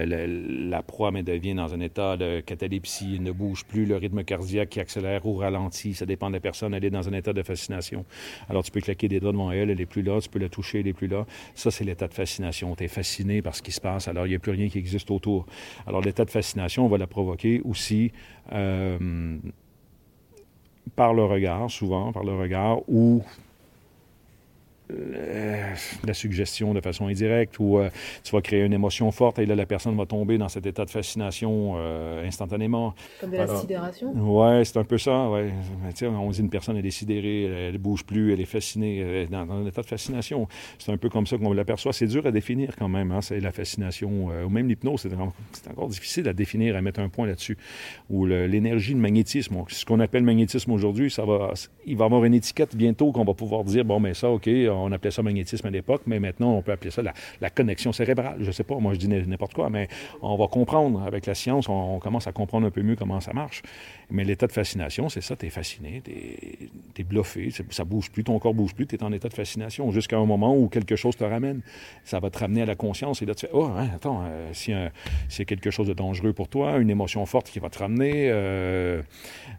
la, 0.06 0.82
proie 0.82 1.12
mais 1.12 1.22
devient 1.22 1.54
dans 1.54 1.74
un 1.76 1.80
état 1.80 2.18
de 2.18 2.40
catalepsie, 2.40 3.16
il 3.16 3.24
ne 3.24 3.32
bouge 3.32 3.66
plus, 3.66 3.86
le 3.86 3.98
rythme 3.98 4.24
cardiaque 4.24 4.70
qui 4.70 4.80
accélère 4.80 5.28
ou 5.28 5.36
ralentit, 5.36 5.94
ça 5.94 6.08
dépend 6.08 6.30
de 6.30 6.34
la 6.36 6.40
personne, 6.40 6.74
elle 6.74 6.86
est 6.86 6.90
dans 6.90 7.08
un 7.08 7.14
état 7.14 7.34
de 7.34 7.44
fascination. 7.44 8.04
Alors 8.50 8.64
tu 8.64 8.72
peux 8.72 8.82
claquer 8.82 9.08
des 9.08 9.20
doigts 9.20 9.32
devant 9.32 9.52
elle, 9.52 9.70
elle 9.70 9.82
est 9.82 9.86
plus 9.86 10.02
là, 10.02 10.20
tu 10.20 10.30
peux 10.30 10.40
la 10.40 10.50
toucher, 10.50 10.80
elle 10.80 10.88
est 10.88 10.94
plus 10.94 11.08
là. 11.08 11.28
Ça, 11.54 11.70
c'est 11.70 11.84
l'état 11.84 12.08
de 12.08 12.14
fascination. 12.14 12.76
Tu 12.76 12.86
es 12.86 12.88
fasciné 12.88 13.44
par 13.44 13.56
ce 13.56 13.62
qui 13.62 13.72
se 13.72 13.82
passe, 13.82 14.08
alors 14.08 14.26
il 14.26 14.30
n'y 14.30 14.36
a 14.36 14.40
plus 14.40 14.52
rien 14.52 14.70
qui 14.70 14.80
existe 14.80 15.12
autour. 15.12 15.46
Alors 15.86 16.02
l'état 16.02 16.26
de 16.26 16.32
fascination, 16.32 16.86
on 16.86 16.90
va 16.90 16.98
la 16.98 17.08
provoquer 17.08 17.62
aussi. 17.64 18.12
Euh, 18.54 19.38
par 20.96 21.14
le 21.14 21.24
regard, 21.24 21.70
souvent 21.70 22.12
par 22.12 22.24
le 22.24 22.36
regard, 22.36 22.80
ou 22.88 23.24
la 24.90 26.14
suggestion 26.14 26.74
de 26.74 26.82
façon 26.82 27.08
indirecte 27.08 27.60
ou 27.60 27.78
euh, 27.78 27.90
tu 28.24 28.32
vas 28.32 28.42
créer 28.42 28.64
une 28.64 28.74
émotion 28.74 29.12
forte 29.12 29.40
et 29.40 29.46
là, 29.46 29.56
la 29.56 29.66
personne 29.66 29.96
va 29.98 30.06
tomber 30.06 30.38
dans 30.38 30.50
cet 30.50 30.66
état 30.66 30.86
de 30.86 30.90
fascination 30.90 31.74
euh, 31.78 32.26
instantanément. 32.26 32.94
Comme 33.20 33.32
de 33.32 33.38
la 33.38 33.48
sidération? 33.48 34.14
Oui, 34.16 34.66
c'est 34.66 34.78
un 34.78 34.84
peu 34.84 34.98
ça. 34.98 35.30
Ouais. 35.30 35.52
On 36.04 36.30
dit 36.30 36.40
une 36.40 36.50
personne, 36.50 36.78
elle 36.78 36.86
est 36.86 36.92
sidérée, 36.92 37.44
elle 37.44 37.74
ne 37.74 37.78
bouge 37.78 38.06
plus, 38.06 38.34
elle 38.34 38.42
est 38.42 38.46
fascinée, 38.46 38.98
elle 38.98 39.16
est 39.16 39.28
dans, 39.28 39.50
un 39.50 39.66
état 39.66 39.82
de 39.82 39.88
fascination. 39.88 40.48
C'est 40.80 40.92
un 40.92 40.98
peu 40.98 41.10
comme 41.10 41.28
ça 41.28 41.38
qu'on 41.38 41.54
l'aperçoit. 41.54 41.94
C'est 41.94 42.08
dur 42.08 42.26
à 42.26 42.32
définir 42.32 42.76
quand 42.78 42.90
même, 42.90 43.12
hein, 43.12 43.22
c'est 43.22 43.40
la 43.40 43.52
fascination. 43.52 44.28
ou 44.28 44.50
même 44.50 44.68
l'hypnose, 44.68 45.08
c'est 45.52 45.70
encore 45.70 45.90
difficile 45.90 46.28
à 46.28 46.34
définir, 46.34 46.76
à 46.76 46.82
mettre 46.82 47.00
un 47.00 47.10
point 47.10 47.28
là-dessus. 47.28 47.58
Ou 48.10 48.26
l'énergie, 48.26 48.94
le, 48.94 49.00
magnétisme. 49.00 49.64
Ce 49.68 49.86
qu'on 49.86 50.00
appelle 50.00 50.24
magnétisme 50.24 50.72
aujourd'hui, 50.72 51.12
ça 51.12 51.26
va, 51.26 51.54
il 51.86 51.98
va 51.98 52.06
y 52.06 52.08
avoir 52.08 52.24
une 52.24 52.34
étiquette 52.34 52.76
bientôt 52.76 53.12
qu'on 53.12 53.26
va 53.26 53.34
pouvoir 53.34 53.64
dire, 53.64 53.84
bon, 53.84 54.00
mais 54.00 54.14
ça, 54.14 54.30
OK, 54.30 54.48
on 54.77 54.77
appelait 54.92 55.12
ça 55.12 55.22
magnétisme 55.24 55.68
à 55.68 55.70
l'époque, 55.70 56.04
mais 56.06 56.20
maintenant, 56.20 56.54
on 56.54 56.62
peut 56.62 56.72
appeler 56.72 56.92
ça 56.92 57.02
la, 57.02 57.50
connexion 57.50 57.92
cérébrale. 57.92 58.38
Je 58.42 58.48
ne 58.48 58.52
sais 58.52 58.64
pas, 58.64 58.76
moi, 58.76 58.94
je 58.94 59.00
dis 59.00 59.08
n'importe 59.08 59.54
quoi, 59.54 59.70
mais 59.70 59.88
on 60.22 60.36
va 60.38 60.48
comprendre 60.48 61.04
avec 61.04 61.26
la 61.26 61.36
science, 61.36 61.70
on, 61.70 62.00
commence 62.00 62.28
à 62.28 62.32
comprendre 62.32 62.68
un 62.68 62.72
peu 62.72 62.82
mieux 62.82 62.96
comment 62.96 63.20
ça 63.20 63.34
marche. 63.34 63.62
Mais 64.10 64.24
l'état 64.24 64.48
de 64.48 64.52
fascination, 64.52 65.10
c'est 65.10 65.22
ça, 65.22 65.36
tu 65.36 65.46
es 65.46 65.50
fasciné, 65.50 66.02
tu 66.04 67.02
es, 67.02 67.04
bluffé, 67.04 67.50
ça 67.70 67.84
bouge 67.84 68.12
plus, 68.12 68.24
ton 68.24 68.38
corps 68.40 68.54
bouge 68.54 68.74
plus, 68.74 68.88
tu 68.88 68.96
es 68.96 69.04
en 69.04 69.12
état 69.12 69.30
de 69.30 69.34
fascination 69.34 69.92
jusqu'à 69.92 70.18
un 70.18 70.26
moment 70.26 70.56
où 70.56 70.70
quelque 70.70 70.96
chose 70.96 71.16
te 71.16 71.24
ramène. 71.24 71.62
Ça 72.04 72.20
va 72.20 72.30
te 72.30 72.40
ramener 72.40 72.62
à 72.62 72.66
la 72.66 72.76
conscience 72.76 73.22
et 73.22 73.26
là, 73.26 73.36
tu 73.36 73.46
fais, 73.46 73.52
oh, 73.54 73.66
hein, 73.66 73.90
attends, 73.96 74.24
euh, 74.26 74.50
si 74.54 74.74
c'est 75.30 75.46
quelque 75.46 75.72
chose 75.72 75.88
de 75.88 75.94
dangereux 75.94 76.34
pour 76.34 76.48
toi, 76.48 76.78
une 76.78 76.90
émotion 76.90 77.26
forte 77.26 77.50
qui 77.50 77.60
va 77.60 77.70
te 77.70 77.80
ramener, 77.80 78.30
euh, 78.30 79.02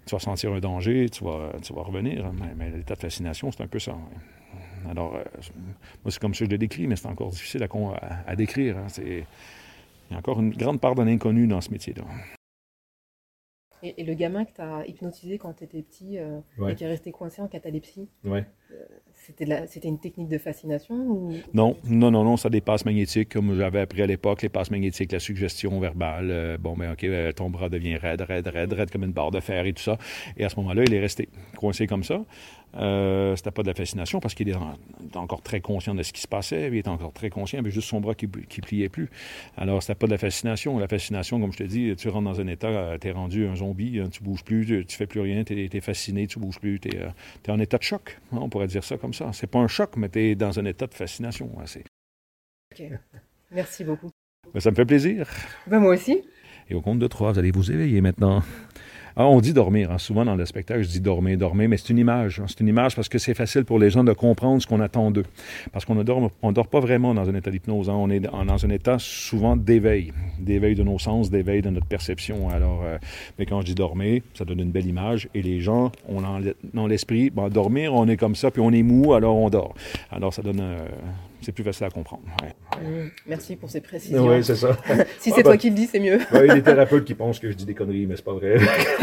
tu 0.07 0.15
vas 0.15 0.19
sentir 0.19 0.53
un 0.53 0.61
danger, 0.61 1.09
tu 1.11 1.25
vas, 1.25 1.53
tu 1.63 1.73
vas 1.73 1.83
revenir. 1.83 2.31
Mais, 2.57 2.71
l'état 2.71 2.95
de 2.95 3.01
fascination, 3.01 3.51
c'est 3.51 3.63
un 3.63 3.67
peu 3.67 3.79
ça. 3.79 3.97
Alors, 4.91 5.17
euh, 5.17 5.25
moi, 6.05 6.11
c'est 6.11 6.19
comme 6.19 6.35
ça 6.35 6.41
que 6.41 6.47
je 6.47 6.51
le 6.51 6.59
décris, 6.59 6.87
mais 6.87 6.97
c'est 6.97 7.09
encore 7.09 7.31
difficile 7.31 7.67
à, 8.27 8.37
décrire. 8.37 8.79
Hein. 8.79 8.87
il 8.99 9.25
y 10.11 10.15
a 10.15 10.19
encore 10.19 10.41
une 10.41 10.51
grande 10.51 10.81
part 10.81 10.95
d'un 10.95 11.07
inconnu 11.07 11.47
dans 11.47 11.61
ce 11.61 11.71
métier-là. 11.71 12.05
Et, 13.83 14.03
le 14.03 14.15
gamin 14.15 14.45
que 14.45 14.51
tu 14.57 14.61
as 14.61 14.85
hypnotisé 14.89 15.39
quand 15.39 15.53
tu 15.53 15.63
étais 15.63 15.83
petit 15.83 16.19
euh, 16.19 16.41
et 16.69 16.75
qui 16.75 16.83
est 16.83 16.89
resté 16.89 17.13
coincé 17.13 17.41
en 17.41 17.47
catalepsie, 17.47 18.09
ouais. 18.25 18.45
Euh, 18.73 18.85
c'était 19.67 19.89
une 19.89 20.01
technique 20.01 20.29
de 20.29 20.39
fascination 20.39 20.97
ou... 20.97 21.33
Non, 21.55 21.77
non, 21.85 22.11
non, 22.11 22.25
non, 22.25 22.37
ça 22.37 22.51
des 22.51 22.61
passes 22.61 22.85
magnétiques, 22.85 23.29
comme 23.29 23.57
j'avais 23.57 23.81
appris 23.81 24.03
à 24.03 24.07
l'époque, 24.07 24.43
les 24.43 24.49
passes 24.49 24.71
magnétiques, 24.71 25.13
la 25.13 25.21
suggestion 25.21 25.79
verbale. 25.79 26.59
bon, 26.59 26.77
ben 26.77 26.93
OK, 26.93 27.07
ton 27.37 27.51
bras 27.51 27.69
devient 27.69 27.97
raide, 27.97 28.23
raide, 28.23 28.49
raide, 28.49 28.73
raide 28.73 28.91
comme 28.91 29.05
une 29.05 29.13
barre 29.13 29.31
de 29.31 29.41
fer 29.41 29.65
et 29.65 29.73
tout 29.73 29.83
ça. 29.83 29.97
Et 30.37 30.45
à 30.45 30.49
ce 30.49 30.57
moment-là, 30.57 30.83
il 30.85 30.93
est 30.93 31.01
resté 31.01 31.29
coincé 31.57 31.87
comme 31.87 32.05
ça. 32.05 32.25
Euh, 32.77 33.35
c'était 33.37 33.51
pas 33.51 33.63
de 33.63 33.69
la 33.69 33.75
fascination 33.75 34.21
parce 34.21 34.35
qu'il 34.35 34.49
était 34.49 34.59
encore 35.15 35.43
très 35.43 35.61
conscient 35.61 35.95
de 35.95 36.03
ce 36.03 36.13
qui 36.13 36.21
se 36.21 36.29
passait. 36.29 36.69
Il 36.69 36.77
était 36.77 36.89
encore 36.89 37.13
très 37.13 37.31
conscient, 37.31 37.63
mais 37.63 37.71
juste 37.71 37.89
son 37.89 38.01
bras 38.01 38.15
qui, 38.15 38.29
qui 38.49 38.61
pliait 38.61 38.89
plus. 38.89 39.09
Alors, 39.57 39.83
c'était 39.83 39.95
pas 39.95 40.07
de 40.07 40.13
la 40.13 40.19
fascination. 40.19 40.79
La 40.79 40.89
fascination, 40.89 41.41
comme 41.41 41.53
je 41.53 41.59
te 41.59 41.65
dis, 41.65 41.95
tu 41.97 42.09
rentres 42.09 42.25
dans 42.25 42.41
un 42.41 42.47
état, 42.47 42.69
euh, 42.69 42.99
tu 42.99 43.09
es 43.09 43.13
rendu 43.13 43.47
un 43.47 43.57
zombie, 43.57 44.01
hein, 44.01 44.09
tu 44.11 44.23
bouges 44.23 44.45
plus, 44.45 44.67
tu, 44.67 44.85
tu 44.87 44.97
fais 44.97 45.07
plus 45.07 45.21
rien, 45.21 45.45
tu 45.45 45.55
es, 45.55 45.81
fasciné, 45.81 46.27
tu 46.27 46.39
bouges 46.39 46.59
plus, 46.59 46.79
tu 46.81 46.89
es, 46.89 47.01
es, 47.47 47.51
en 47.51 47.59
état 47.59 47.79
de 47.79 47.83
choc. 47.83 48.19
Hein, 48.33 48.39
on 48.41 48.49
pourrait 48.49 48.67
dire 48.67 48.85
ça 48.85 48.97
comme 48.99 49.15
ça. 49.15 49.31
C'est 49.33 49.47
pas 49.47 49.59
un 49.59 49.69
choc, 49.69 49.97
mais 49.97 50.09
tu 50.09 50.21
es 50.21 50.35
dans 50.35 50.59
un 50.59 50.65
état 50.65 50.87
de 50.87 50.95
fascination. 50.95 51.51
Hein, 51.59 51.65
OK. 52.73 52.83
Merci 53.51 53.85
beaucoup. 53.85 54.11
Ben, 54.53 54.61
ça 54.61 54.71
me 54.71 54.77
fait 54.77 54.85
plaisir. 54.85 55.29
Ben, 55.67 55.79
moi 55.79 55.95
aussi. 55.95 56.23
Et 56.71 56.75
au 56.75 56.81
compte 56.81 56.99
de 56.99 57.07
trois, 57.07 57.33
vous 57.33 57.39
allez 57.39 57.51
vous 57.51 57.71
éveiller 57.71 58.01
maintenant. 58.01 58.43
Ah, 59.21 59.27
on 59.27 59.41
dit 59.41 59.53
dormir. 59.53 59.91
Hein. 59.91 59.99
Souvent 59.99 60.25
dans 60.25 60.37
le 60.37 60.47
spectacle, 60.47 60.85
je 60.85 60.89
dis 60.89 61.01
dormir, 61.01 61.37
dormir, 61.37 61.69
mais 61.69 61.77
c'est 61.77 61.91
une 61.91 61.99
image. 61.99 62.39
Hein. 62.39 62.45
C'est 62.47 62.61
une 62.61 62.69
image 62.69 62.95
parce 62.95 63.09
que 63.09 63.19
c'est 63.19 63.35
facile 63.35 63.65
pour 63.65 63.81
les 63.81 63.91
gens 63.91 64.05
de 64.05 64.13
comprendre 64.13 64.63
ce 64.63 64.67
qu'on 64.69 64.79
attend 64.79 65.11
d'eux. 65.11 65.25
Parce 65.73 65.85
qu'on 65.85 65.97
ne 65.97 66.05
dort, 66.05 66.31
on 66.41 66.53
dort 66.53 66.69
pas 66.69 66.79
vraiment 66.79 67.15
dans 67.15 67.29
un 67.29 67.35
état 67.35 67.51
d'hypnose. 67.51 67.91
Hein. 67.91 67.97
On 67.97 68.11
est 68.11 68.21
dans 68.21 68.65
un 68.65 68.71
état 68.71 68.97
souvent 69.01 69.57
d'éveil, 69.57 70.13
d'éveil 70.39 70.77
de 70.77 70.85
nos 70.85 71.01
sens, 71.01 71.31
d'éveil 71.31 71.63
de 71.63 71.71
notre 71.71 71.87
perception. 71.87 72.49
Alors, 72.49 72.83
euh, 72.85 72.97
mais 73.41 73.47
quand 73.47 73.61
je 73.63 73.67
dis 73.67 73.75
dormir, 73.75 74.23
ça 74.35 74.45
donne 74.45 74.61
une 74.61 74.71
belle 74.71 74.87
image. 74.87 75.29
Et 75.35 75.43
les 75.43 75.59
gens, 75.59 75.91
on 76.09 76.23
dans 76.73 76.87
l'esprit, 76.87 77.31
bon, 77.31 77.49
dormir, 77.49 77.95
on 77.95 78.07
est 78.07 78.17
comme 78.17 78.37
ça, 78.37 78.53
puis 78.53 78.63
on 78.63 78.71
est 78.71 78.85
mou, 78.85 79.15
alors 79.15 79.37
on 79.37 79.51
dort. 79.51 79.75
Alors, 80.13 80.33
ça 80.33 80.43
donne, 80.43 80.61
euh, 80.61 80.87
c'est 81.41 81.53
plus 81.53 81.65
facile 81.65 81.87
à 81.87 81.91
comprendre. 81.91 82.23
Mmh. 82.81 83.09
merci 83.27 83.57
pour 83.57 83.71
ces 83.71 83.81
précisions. 83.81 84.27
Oui, 84.27 84.43
c'est 84.43 84.57
ça. 84.57 84.77
si 85.19 85.31
c'est 85.31 85.43
toi 85.43 85.57
qui 85.57 85.71
le 85.71 85.77
dis, 85.77 85.87
c'est 85.87 86.01
mieux. 86.01 86.19
il 86.33 86.47
y 86.47 86.51
a 86.51 86.55
des 86.55 86.63
thérapeutes 86.65 87.05
qui 87.05 87.15
pensent 87.15 87.39
que 87.39 87.51
je 87.51 87.57
dis 87.57 87.65
des 87.65 87.75
conneries, 87.75 88.07
mais 88.07 88.17
c'est 88.17 88.25
pas 88.25 88.33
vrai. 88.35 88.57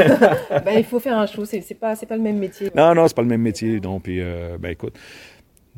ben, 0.66 0.78
il 0.78 0.84
faut 0.84 1.00
faire 1.00 1.18
un 1.18 1.26
show, 1.26 1.46
c'est, 1.46 1.62
c'est 1.62 1.76
pas, 1.76 1.96
c'est 1.96 2.06
pas 2.06 2.18
le 2.18 2.24
même 2.24 2.38
métier. 2.38 2.72
Non, 2.76 2.94
non, 2.94 3.08
c'est 3.08 3.16
pas 3.16 3.22
le 3.22 3.28
même 3.28 3.42
métier. 3.42 3.80
Donc, 3.80 4.04
puis, 4.04 4.22
euh, 4.22 4.58
ben 4.60 4.70
écoute. 4.70 4.98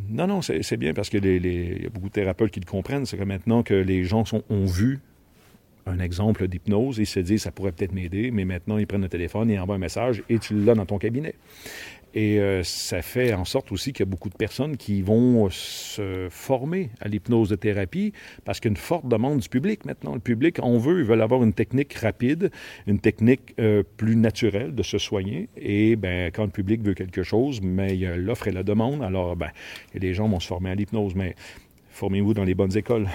Non, 0.09 0.27
non, 0.27 0.41
c'est, 0.43 0.77
bien 0.77 0.93
parce 0.93 1.09
que 1.09 1.17
les, 1.17 1.81
y 1.81 1.85
a 1.85 1.89
beaucoup 1.89 2.09
de 2.09 2.13
thérapeutes 2.13 2.51
qui 2.51 2.59
le 2.59 2.69
comprennent. 2.69 3.05
C'est 3.05 3.17
que 3.17 3.23
maintenant 3.23 3.63
que 3.63 3.73
les 3.73 4.03
gens 4.03 4.25
sont, 4.25 4.43
ont 4.49 4.65
vu 4.65 4.99
un 5.87 5.99
exemple 5.99 6.47
d'hypnose, 6.47 6.97
ils 6.99 7.05
se 7.05 7.19
disent 7.19 7.43
ça 7.43 7.51
pourrait 7.51 7.71
peut-être 7.71 7.93
m'aider, 7.93 8.29
mais 8.31 8.45
maintenant 8.45 8.77
ils 8.77 8.85
prennent 8.85 9.01
le 9.01 9.09
téléphone, 9.09 9.49
ils 9.49 9.59
envoient 9.59 9.75
un 9.75 9.79
message 9.79 10.23
et 10.29 10.37
tu 10.37 10.53
l'as 10.53 10.75
dans 10.75 10.85
ton 10.85 10.97
cabinet. 10.97 11.33
Et 12.13 12.39
euh, 12.39 12.63
ça 12.63 13.01
fait 13.01 13.33
en 13.33 13.45
sorte 13.45 13.71
aussi 13.71 13.93
qu'il 13.93 14.05
y 14.05 14.07
a 14.07 14.09
beaucoup 14.09 14.29
de 14.29 14.35
personnes 14.35 14.77
qui 14.77 15.01
vont 15.01 15.49
se 15.49 16.27
former 16.29 16.89
à 17.01 17.07
l'hypnose 17.07 17.49
de 17.49 17.55
thérapie 17.55 18.13
parce 18.45 18.59
qu'il 18.59 18.69
y 18.69 18.71
a 18.71 18.73
une 18.73 18.77
forte 18.77 19.07
demande 19.07 19.39
du 19.39 19.49
public 19.49 19.85
maintenant. 19.85 20.13
Le 20.13 20.19
public, 20.19 20.57
on 20.63 20.77
veut, 20.77 20.99
ils 20.99 21.05
veulent 21.05 21.21
avoir 21.21 21.43
une 21.43 21.53
technique 21.53 21.93
rapide, 21.93 22.49
une 22.87 22.99
technique 22.99 23.53
euh, 23.59 23.83
plus 23.97 24.15
naturelle 24.15 24.73
de 24.73 24.83
se 24.83 24.97
soigner. 24.97 25.49
Et 25.57 25.95
ben, 25.95 26.31
quand 26.31 26.43
le 26.43 26.49
public 26.49 26.81
veut 26.81 26.93
quelque 26.93 27.23
chose, 27.23 27.61
mais 27.61 27.93
il 27.93 27.99
y 27.99 28.05
a 28.05 28.15
l'offre 28.15 28.47
et 28.47 28.51
la 28.51 28.63
demande. 28.63 29.03
Alors, 29.03 29.35
ben, 29.35 29.49
les 29.93 30.13
gens 30.13 30.27
vont 30.27 30.39
se 30.39 30.47
former 30.47 30.71
à 30.71 30.75
l'hypnose, 30.75 31.13
mais 31.13 31.35
formez-vous 31.89 32.33
dans 32.33 32.45
les 32.45 32.55
bonnes 32.55 32.75
écoles. 32.75 33.07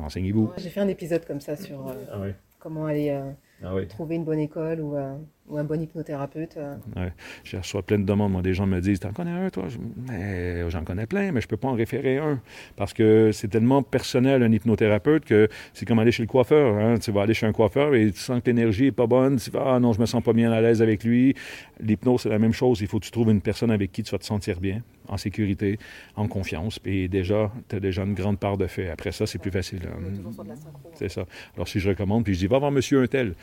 Enseignez-vous. 0.00 0.52
J'ai 0.56 0.70
fait 0.70 0.80
un 0.80 0.88
épisode 0.88 1.26
comme 1.26 1.40
ça 1.40 1.56
sur 1.56 1.88
euh, 1.88 1.92
ah 2.10 2.20
comment 2.58 2.86
aller 2.86 3.10
ah 3.62 3.74
trouver 3.90 4.14
une 4.14 4.24
bonne 4.24 4.38
école 4.38 4.80
ou 4.80 4.96
ou 5.48 5.58
un 5.58 5.64
bon 5.64 5.80
hypnothérapeute. 5.80 6.56
Euh. 6.56 6.74
Ouais. 6.96 7.12
Je 7.44 7.56
reçois 7.56 7.82
plein 7.82 7.98
de 7.98 8.04
demandes. 8.04 8.32
Moi, 8.32 8.42
des 8.42 8.54
gens 8.54 8.66
me 8.66 8.80
disent 8.80 9.00
T'en 9.00 9.12
connais 9.12 9.30
un, 9.30 9.50
toi? 9.50 9.64
J'en 10.68 10.84
connais 10.84 11.06
plein, 11.06 11.32
mais 11.32 11.40
je 11.40 11.46
ne 11.46 11.50
peux 11.50 11.56
pas 11.56 11.68
en 11.68 11.74
référer 11.74 12.18
un. 12.18 12.40
Parce 12.76 12.92
que 12.92 13.30
c'est 13.32 13.48
tellement 13.48 13.82
personnel, 13.82 14.42
un 14.42 14.50
hypnothérapeute, 14.50 15.24
que 15.24 15.48
c'est 15.74 15.86
comme 15.86 15.98
aller 15.98 16.12
chez 16.12 16.22
le 16.22 16.28
coiffeur. 16.28 16.78
Hein. 16.78 16.98
Tu 16.98 17.12
vas 17.12 17.22
aller 17.22 17.34
chez 17.34 17.46
un 17.46 17.52
coiffeur 17.52 17.94
et 17.94 18.10
tu 18.10 18.18
sens 18.18 18.40
que 18.40 18.46
l'énergie 18.46 18.84
n'est 18.84 18.92
pas 18.92 19.06
bonne. 19.06 19.36
Tu 19.36 19.50
vas 19.50 19.74
Ah 19.74 19.80
non, 19.80 19.92
je 19.92 20.00
me 20.00 20.06
sens 20.06 20.22
pas 20.22 20.32
bien 20.32 20.50
à 20.50 20.60
l'aise 20.60 20.80
avec 20.80 21.04
lui. 21.04 21.34
L'hypnose, 21.80 22.22
c'est 22.22 22.30
la 22.30 22.38
même 22.38 22.52
chose. 22.52 22.80
Il 22.80 22.86
faut 22.86 22.98
que 22.98 23.04
tu 23.04 23.10
trouves 23.10 23.30
une 23.30 23.42
personne 23.42 23.70
avec 23.70 23.92
qui 23.92 24.02
tu 24.02 24.10
vas 24.12 24.18
te 24.18 24.24
sentir 24.24 24.60
bien, 24.60 24.80
en 25.08 25.18
sécurité, 25.18 25.78
en 26.16 26.26
confiance. 26.26 26.78
Puis 26.78 27.08
déjà, 27.08 27.52
tu 27.68 27.76
as 27.76 27.80
déjà 27.80 28.02
une 28.02 28.14
grande 28.14 28.38
part 28.38 28.56
de 28.56 28.66
fait. 28.66 28.88
Après 28.88 29.12
ça, 29.12 29.26
c'est 29.26 29.38
plus 29.38 29.50
facile. 29.50 29.80
Hein. 29.86 30.32
C'est 30.94 31.10
ça. 31.10 31.26
Alors, 31.54 31.68
si 31.68 31.80
je 31.80 31.88
recommande, 31.90 32.24
puis 32.24 32.34
je 32.34 32.38
dis 32.40 32.46
Va 32.46 32.58
voir 32.58 32.70
monsieur 32.70 33.02
un 33.02 33.06
tel. 33.06 33.34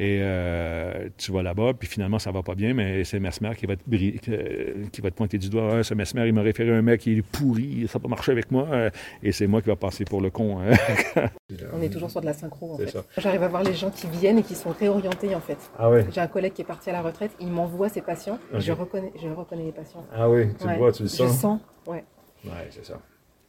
Et 0.00 0.20
euh, 0.22 1.08
tu 1.16 1.32
vas 1.32 1.42
là-bas, 1.42 1.72
puis 1.76 1.88
finalement, 1.88 2.20
ça 2.20 2.30
va 2.30 2.44
pas 2.44 2.54
bien, 2.54 2.72
mais 2.72 3.02
c'est 3.02 3.18
Mesmer 3.18 3.50
qui 3.56 3.66
va 3.66 3.74
te, 3.74 3.82
qui 3.82 5.00
va 5.00 5.10
te 5.10 5.16
pointer 5.16 5.38
du 5.38 5.48
doigt. 5.48 5.78
Ah, 5.78 5.82
ce 5.82 5.92
Mesmer, 5.94 6.28
il 6.28 6.32
m'a 6.32 6.42
référé 6.42 6.70
un 6.70 6.82
mec, 6.82 7.00
qui 7.00 7.18
est 7.18 7.22
pourri, 7.22 7.88
ça 7.88 7.98
n'a 7.98 8.04
pas 8.04 8.08
marché 8.08 8.30
avec 8.30 8.52
moi. 8.52 8.68
Euh, 8.70 8.90
et 9.24 9.32
c'est 9.32 9.48
moi 9.48 9.60
qui 9.60 9.68
va 9.68 9.74
passer 9.74 10.04
pour 10.04 10.20
le 10.20 10.30
con. 10.30 10.60
Hein. 10.60 10.76
On 11.72 11.82
est 11.82 11.88
toujours 11.88 12.12
sur 12.12 12.20
de 12.20 12.26
la 12.26 12.32
synchro, 12.32 12.74
en 12.74 12.78
fait. 12.78 12.96
J'arrive 13.16 13.42
à 13.42 13.48
voir 13.48 13.64
les 13.64 13.74
gens 13.74 13.90
qui 13.90 14.06
viennent 14.06 14.38
et 14.38 14.44
qui 14.44 14.54
sont 14.54 14.70
réorientés, 14.70 15.34
en 15.34 15.40
fait. 15.40 15.58
Ah 15.76 15.90
ouais. 15.90 16.06
J'ai 16.12 16.20
un 16.20 16.28
collègue 16.28 16.52
qui 16.52 16.62
est 16.62 16.66
parti 16.66 16.90
à 16.90 16.92
la 16.92 17.02
retraite, 17.02 17.32
il 17.40 17.48
m'envoie 17.48 17.88
ses 17.88 18.02
patients, 18.02 18.38
et 18.54 18.60
je 18.60 18.70
reconnais, 18.70 19.12
je 19.20 19.28
reconnais 19.28 19.64
les 19.64 19.72
patients. 19.72 20.06
Ah 20.14 20.30
oui, 20.30 20.46
tu 20.60 20.68
le 20.68 20.76
vois, 20.76 20.92
tu 20.92 21.02
le 21.02 21.08
sens. 21.08 21.26
Je 21.26 21.32
sens, 21.32 21.60
ouais. 21.88 22.04
Ouais, 22.44 22.68
c'est 22.70 22.84
ça. 22.84 23.00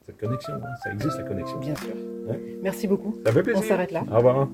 Cette 0.04 0.18
connexion, 0.18 0.56
hein. 0.56 0.76
ça 0.84 0.92
existe, 0.92 1.20
la 1.20 1.24
connexion. 1.26 1.60
Bien 1.60 1.76
sûr. 1.76 1.94
Merci 2.64 2.88
beaucoup. 2.88 3.20
Ça 3.24 3.32
fait 3.32 3.44
plaisir. 3.44 3.62
On 3.64 3.68
s'arrête 3.68 3.92
là. 3.92 4.04
Au 4.12 4.18
revoir. 4.18 4.50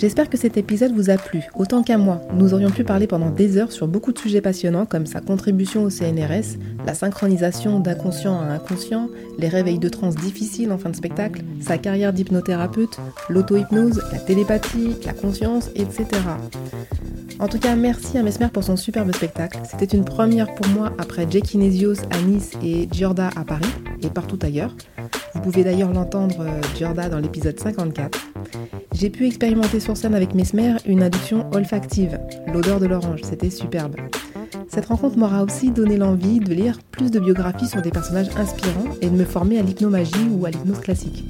J'espère 0.00 0.30
que 0.30 0.38
cet 0.38 0.56
épisode 0.56 0.94
vous 0.94 1.10
a 1.10 1.18
plu, 1.18 1.42
autant 1.54 1.82
qu'à 1.82 1.98
moi. 1.98 2.22
Nous 2.32 2.54
aurions 2.54 2.70
pu 2.70 2.84
parler 2.84 3.06
pendant 3.06 3.28
des 3.28 3.58
heures 3.58 3.70
sur 3.70 3.86
beaucoup 3.86 4.14
de 4.14 4.18
sujets 4.18 4.40
passionnants 4.40 4.86
comme 4.86 5.04
sa 5.04 5.20
contribution 5.20 5.84
au 5.84 5.90
CNRS, 5.90 6.56
la 6.86 6.94
synchronisation 6.94 7.80
d'inconscient 7.80 8.40
à 8.40 8.44
inconscient, 8.44 9.10
les 9.38 9.48
réveils 9.48 9.78
de 9.78 9.90
trance 9.90 10.14
difficiles 10.14 10.72
en 10.72 10.78
fin 10.78 10.88
de 10.88 10.96
spectacle, 10.96 11.42
sa 11.60 11.76
carrière 11.76 12.14
d'hypnothérapeute, 12.14 12.98
l'auto-hypnose, 13.28 14.02
la 14.10 14.20
télépathie, 14.20 14.96
la 15.04 15.12
conscience, 15.12 15.68
etc. 15.74 16.06
En 17.38 17.48
tout 17.48 17.58
cas, 17.58 17.76
merci 17.76 18.16
à 18.16 18.22
Mesmer 18.22 18.48
pour 18.50 18.64
son 18.64 18.78
superbe 18.78 19.14
spectacle. 19.14 19.58
C'était 19.70 19.94
une 19.94 20.06
première 20.06 20.54
pour 20.54 20.66
moi 20.68 20.94
après 20.96 21.26
Jackie 21.28 21.58
Nesios 21.58 22.00
à 22.10 22.22
Nice 22.22 22.52
et 22.64 22.88
Giorda 22.90 23.28
à 23.36 23.44
Paris 23.44 23.74
et 24.02 24.08
partout 24.08 24.38
ailleurs. 24.40 24.74
Vous 25.34 25.42
pouvez 25.42 25.62
d'ailleurs 25.62 25.92
l'entendre 25.92 26.40
euh, 26.40 26.60
Giorda 26.78 27.10
dans 27.10 27.18
l'épisode 27.18 27.60
54. 27.60 28.29
J'ai 28.92 29.10
pu 29.10 29.26
expérimenter 29.26 29.80
sur 29.80 29.96
scène 29.96 30.14
avec 30.14 30.34
Mesmer 30.34 30.76
une 30.84 31.02
adduction 31.02 31.48
olfactive, 31.52 32.18
l'odeur 32.52 32.80
de 32.80 32.86
l'orange, 32.86 33.20
c'était 33.22 33.50
superbe. 33.50 33.96
Cette 34.68 34.86
rencontre 34.86 35.16
m'aura 35.16 35.42
aussi 35.42 35.70
donné 35.70 35.96
l'envie 35.96 36.40
de 36.40 36.52
lire 36.52 36.78
plus 36.90 37.10
de 37.10 37.18
biographies 37.18 37.68
sur 37.68 37.82
des 37.82 37.90
personnages 37.90 38.30
inspirants 38.36 38.94
et 39.00 39.08
de 39.08 39.16
me 39.16 39.24
former 39.24 39.58
à 39.58 39.62
l'hypnomagie 39.62 40.28
ou 40.30 40.44
à 40.44 40.50
l'hypnose 40.50 40.80
classique. 40.80 41.24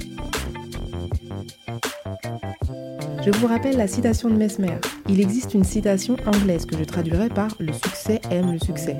Je 3.23 3.31
vous 3.33 3.47
rappelle 3.47 3.77
la 3.77 3.87
citation 3.87 4.31
de 4.31 4.35
Mesmer. 4.35 4.79
Il 5.09 5.21
existe 5.21 5.53
une 5.53 5.65
citation 5.65 6.17
anglaise 6.27 6.65
que 6.65 6.77
je 6.77 6.85
traduirai 6.85 7.29
par 7.29 7.49
Le 7.59 7.73
succès 7.73 8.21
aime 8.31 8.53
le 8.53 8.59
succès. 8.59 8.97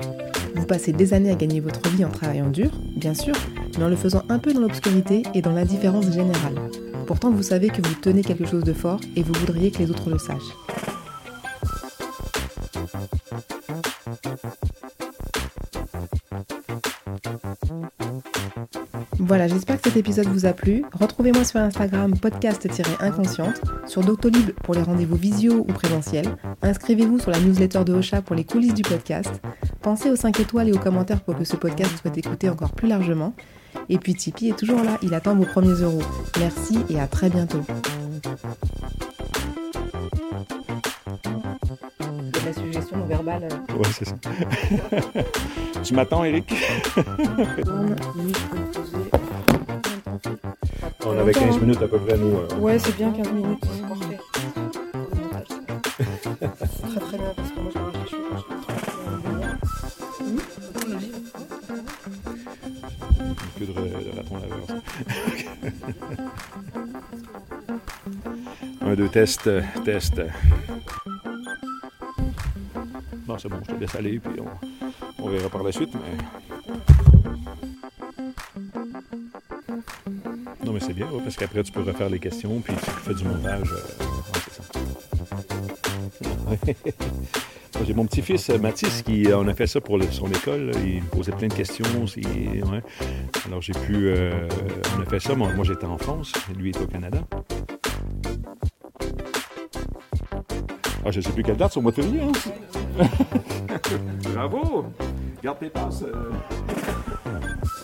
Vous 0.55 0.65
passez 0.65 0.93
des 0.93 1.13
années 1.13 1.31
à 1.31 1.35
gagner 1.35 1.59
votre 1.59 1.89
vie 1.89 2.05
en 2.05 2.09
travaillant 2.09 2.49
dur, 2.49 2.69
bien 2.95 3.15
sûr, 3.15 3.33
mais 3.77 3.83
en 3.83 3.89
le 3.89 3.95
faisant 3.95 4.21
un 4.29 4.37
peu 4.37 4.53
dans 4.53 4.61
l'obscurité 4.61 5.23
et 5.33 5.41
dans 5.41 5.53
l'indifférence 5.53 6.11
générale. 6.11 6.55
Pourtant, 7.11 7.29
vous 7.29 7.43
savez 7.43 7.67
que 7.67 7.85
vous 7.85 7.93
tenez 7.95 8.23
quelque 8.23 8.45
chose 8.45 8.63
de 8.63 8.71
fort 8.71 9.01
et 9.17 9.21
vous 9.21 9.33
voudriez 9.33 9.69
que 9.69 9.79
les 9.79 9.91
autres 9.91 10.09
le 10.09 10.17
sachent. 10.17 10.39
Voilà, 19.19 19.49
j'espère 19.49 19.81
que 19.81 19.89
cet 19.89 19.97
épisode 19.97 20.27
vous 20.27 20.45
a 20.45 20.53
plu. 20.53 20.85
Retrouvez-moi 20.93 21.43
sur 21.43 21.59
Instagram 21.59 22.17
podcast-inconsciente, 22.17 23.59
sur 23.87 24.05
Doctolib 24.05 24.51
pour 24.63 24.73
les 24.73 24.81
rendez-vous 24.81 25.17
visio 25.17 25.65
ou 25.67 25.73
présentiels. 25.73 26.37
Inscrivez-vous 26.61 27.19
sur 27.19 27.31
la 27.31 27.41
newsletter 27.41 27.83
de 27.83 27.93
Ocha 27.93 28.21
pour 28.21 28.37
les 28.37 28.45
coulisses 28.45 28.73
du 28.73 28.83
podcast. 28.83 29.41
Pensez 29.81 30.09
aux 30.09 30.15
5 30.15 30.39
étoiles 30.39 30.69
et 30.69 30.73
aux 30.73 30.79
commentaires 30.79 31.19
pour 31.19 31.35
que 31.35 31.43
ce 31.43 31.57
podcast 31.57 31.91
soit 32.01 32.17
écouté 32.17 32.47
encore 32.47 32.71
plus 32.71 32.87
largement. 32.87 33.33
Et 33.89 33.97
puis 33.97 34.15
Tipeee 34.15 34.49
est 34.49 34.57
toujours 34.57 34.83
là, 34.83 34.97
il 35.01 35.13
attend 35.13 35.35
vos 35.35 35.45
premiers 35.45 35.81
euros. 35.81 36.01
Merci 36.39 36.79
et 36.89 36.99
à 36.99 37.07
très 37.07 37.29
bientôt. 37.29 37.63
la 42.45 42.53
suggestion 42.53 42.97
non 42.97 43.05
verbale. 43.05 43.47
Ouais, 43.69 43.89
c'est 43.93 44.05
ça. 44.05 44.15
tu 45.83 45.93
m'attends, 45.93 46.23
Eric 46.23 46.53
On 51.05 51.17
avait 51.17 51.33
15 51.33 51.59
minutes 51.59 51.81
à 51.81 51.87
peu 51.87 51.97
près, 51.99 52.17
nous. 52.17 52.37
Euh. 52.37 52.47
Ouais, 52.59 52.77
c'est 52.79 52.95
bien 52.95 53.11
15 53.11 53.31
minutes, 53.31 53.63
c'est 53.63 53.81
parfait. 53.87 54.19
très 56.89 56.99
très 56.99 57.17
bien 57.17 57.33
Un, 68.81 68.95
deux, 68.95 69.09
test, 69.09 69.49
test. 69.85 70.21
Bon, 73.25 73.37
c'est 73.37 73.49
bon, 73.49 73.59
je 73.67 73.73
te 73.73 73.79
laisse 73.79 73.95
aller, 73.95 74.19
puis 74.19 74.39
on, 74.39 74.47
on 75.23 75.29
verra 75.29 75.49
par 75.49 75.63
la 75.63 75.71
suite. 75.71 75.93
Mais... 75.93 76.17
Non, 80.65 80.73
mais 80.73 80.79
c'est 80.79 80.93
bien, 80.93 81.07
parce 81.23 81.35
qu'après, 81.37 81.63
tu 81.63 81.71
peux 81.71 81.81
refaire 81.81 82.09
les 82.09 82.19
questions, 82.19 82.59
puis 82.59 82.73
tu 82.75 82.81
fais 82.81 83.13
du 83.13 83.23
montage. 83.23 83.71
Euh, 86.49 86.73
J'ai 87.85 87.93
mon 87.93 88.05
petit-fils 88.05 88.49
Mathis 88.49 89.01
qui 89.01 89.27
on 89.33 89.47
a 89.47 89.53
fait 89.53 89.67
ça 89.67 89.81
pour 89.81 89.97
son 90.11 90.27
école. 90.27 90.71
Il 90.85 91.01
me 91.03 91.09
posait 91.09 91.31
plein 91.31 91.47
de 91.47 91.53
questions. 91.53 91.85
Ouais. 91.95 92.81
Alors 93.45 93.61
j'ai 93.61 93.73
pu. 93.73 94.07
Euh, 94.07 94.47
on 94.97 95.01
a 95.01 95.05
fait 95.05 95.19
ça. 95.19 95.35
Moi, 95.35 95.49
moi 95.55 95.65
j'étais 95.65 95.85
en 95.85 95.97
France, 95.97 96.31
lui 96.57 96.69
était 96.69 96.81
au 96.81 96.87
Canada. 96.87 97.19
Ah, 101.03 101.09
je 101.09 101.17
ne 101.17 101.23
sais 101.23 101.31
plus 101.31 101.41
quelle 101.41 101.57
date, 101.57 101.75
au 101.77 101.81
mois 101.81 101.91
de 101.91 102.01
février. 102.01 102.21
Hein? 102.21 102.31
Bravo! 104.33 104.85
Garde 105.43 105.59
tes 105.59 105.69
passes. 105.69 106.03
Euh. 106.03 106.31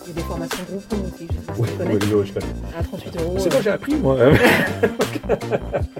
Il 0.04 0.08
y 0.08 0.10
a 0.10 0.14
des 0.14 0.20
formations 0.22 0.64
groupes 0.64 0.94
aussi. 1.12 1.28
Oui, 1.58 1.68
oui, 1.80 2.26
je 2.26 2.32
connais. 2.32 2.46
À 2.78 2.82
38 2.84 3.20
euros. 3.20 3.36
C'est 3.38 3.50
quoi 3.50 3.60
j'ai 3.62 3.70
appris, 3.70 3.96
moi? 3.96 4.16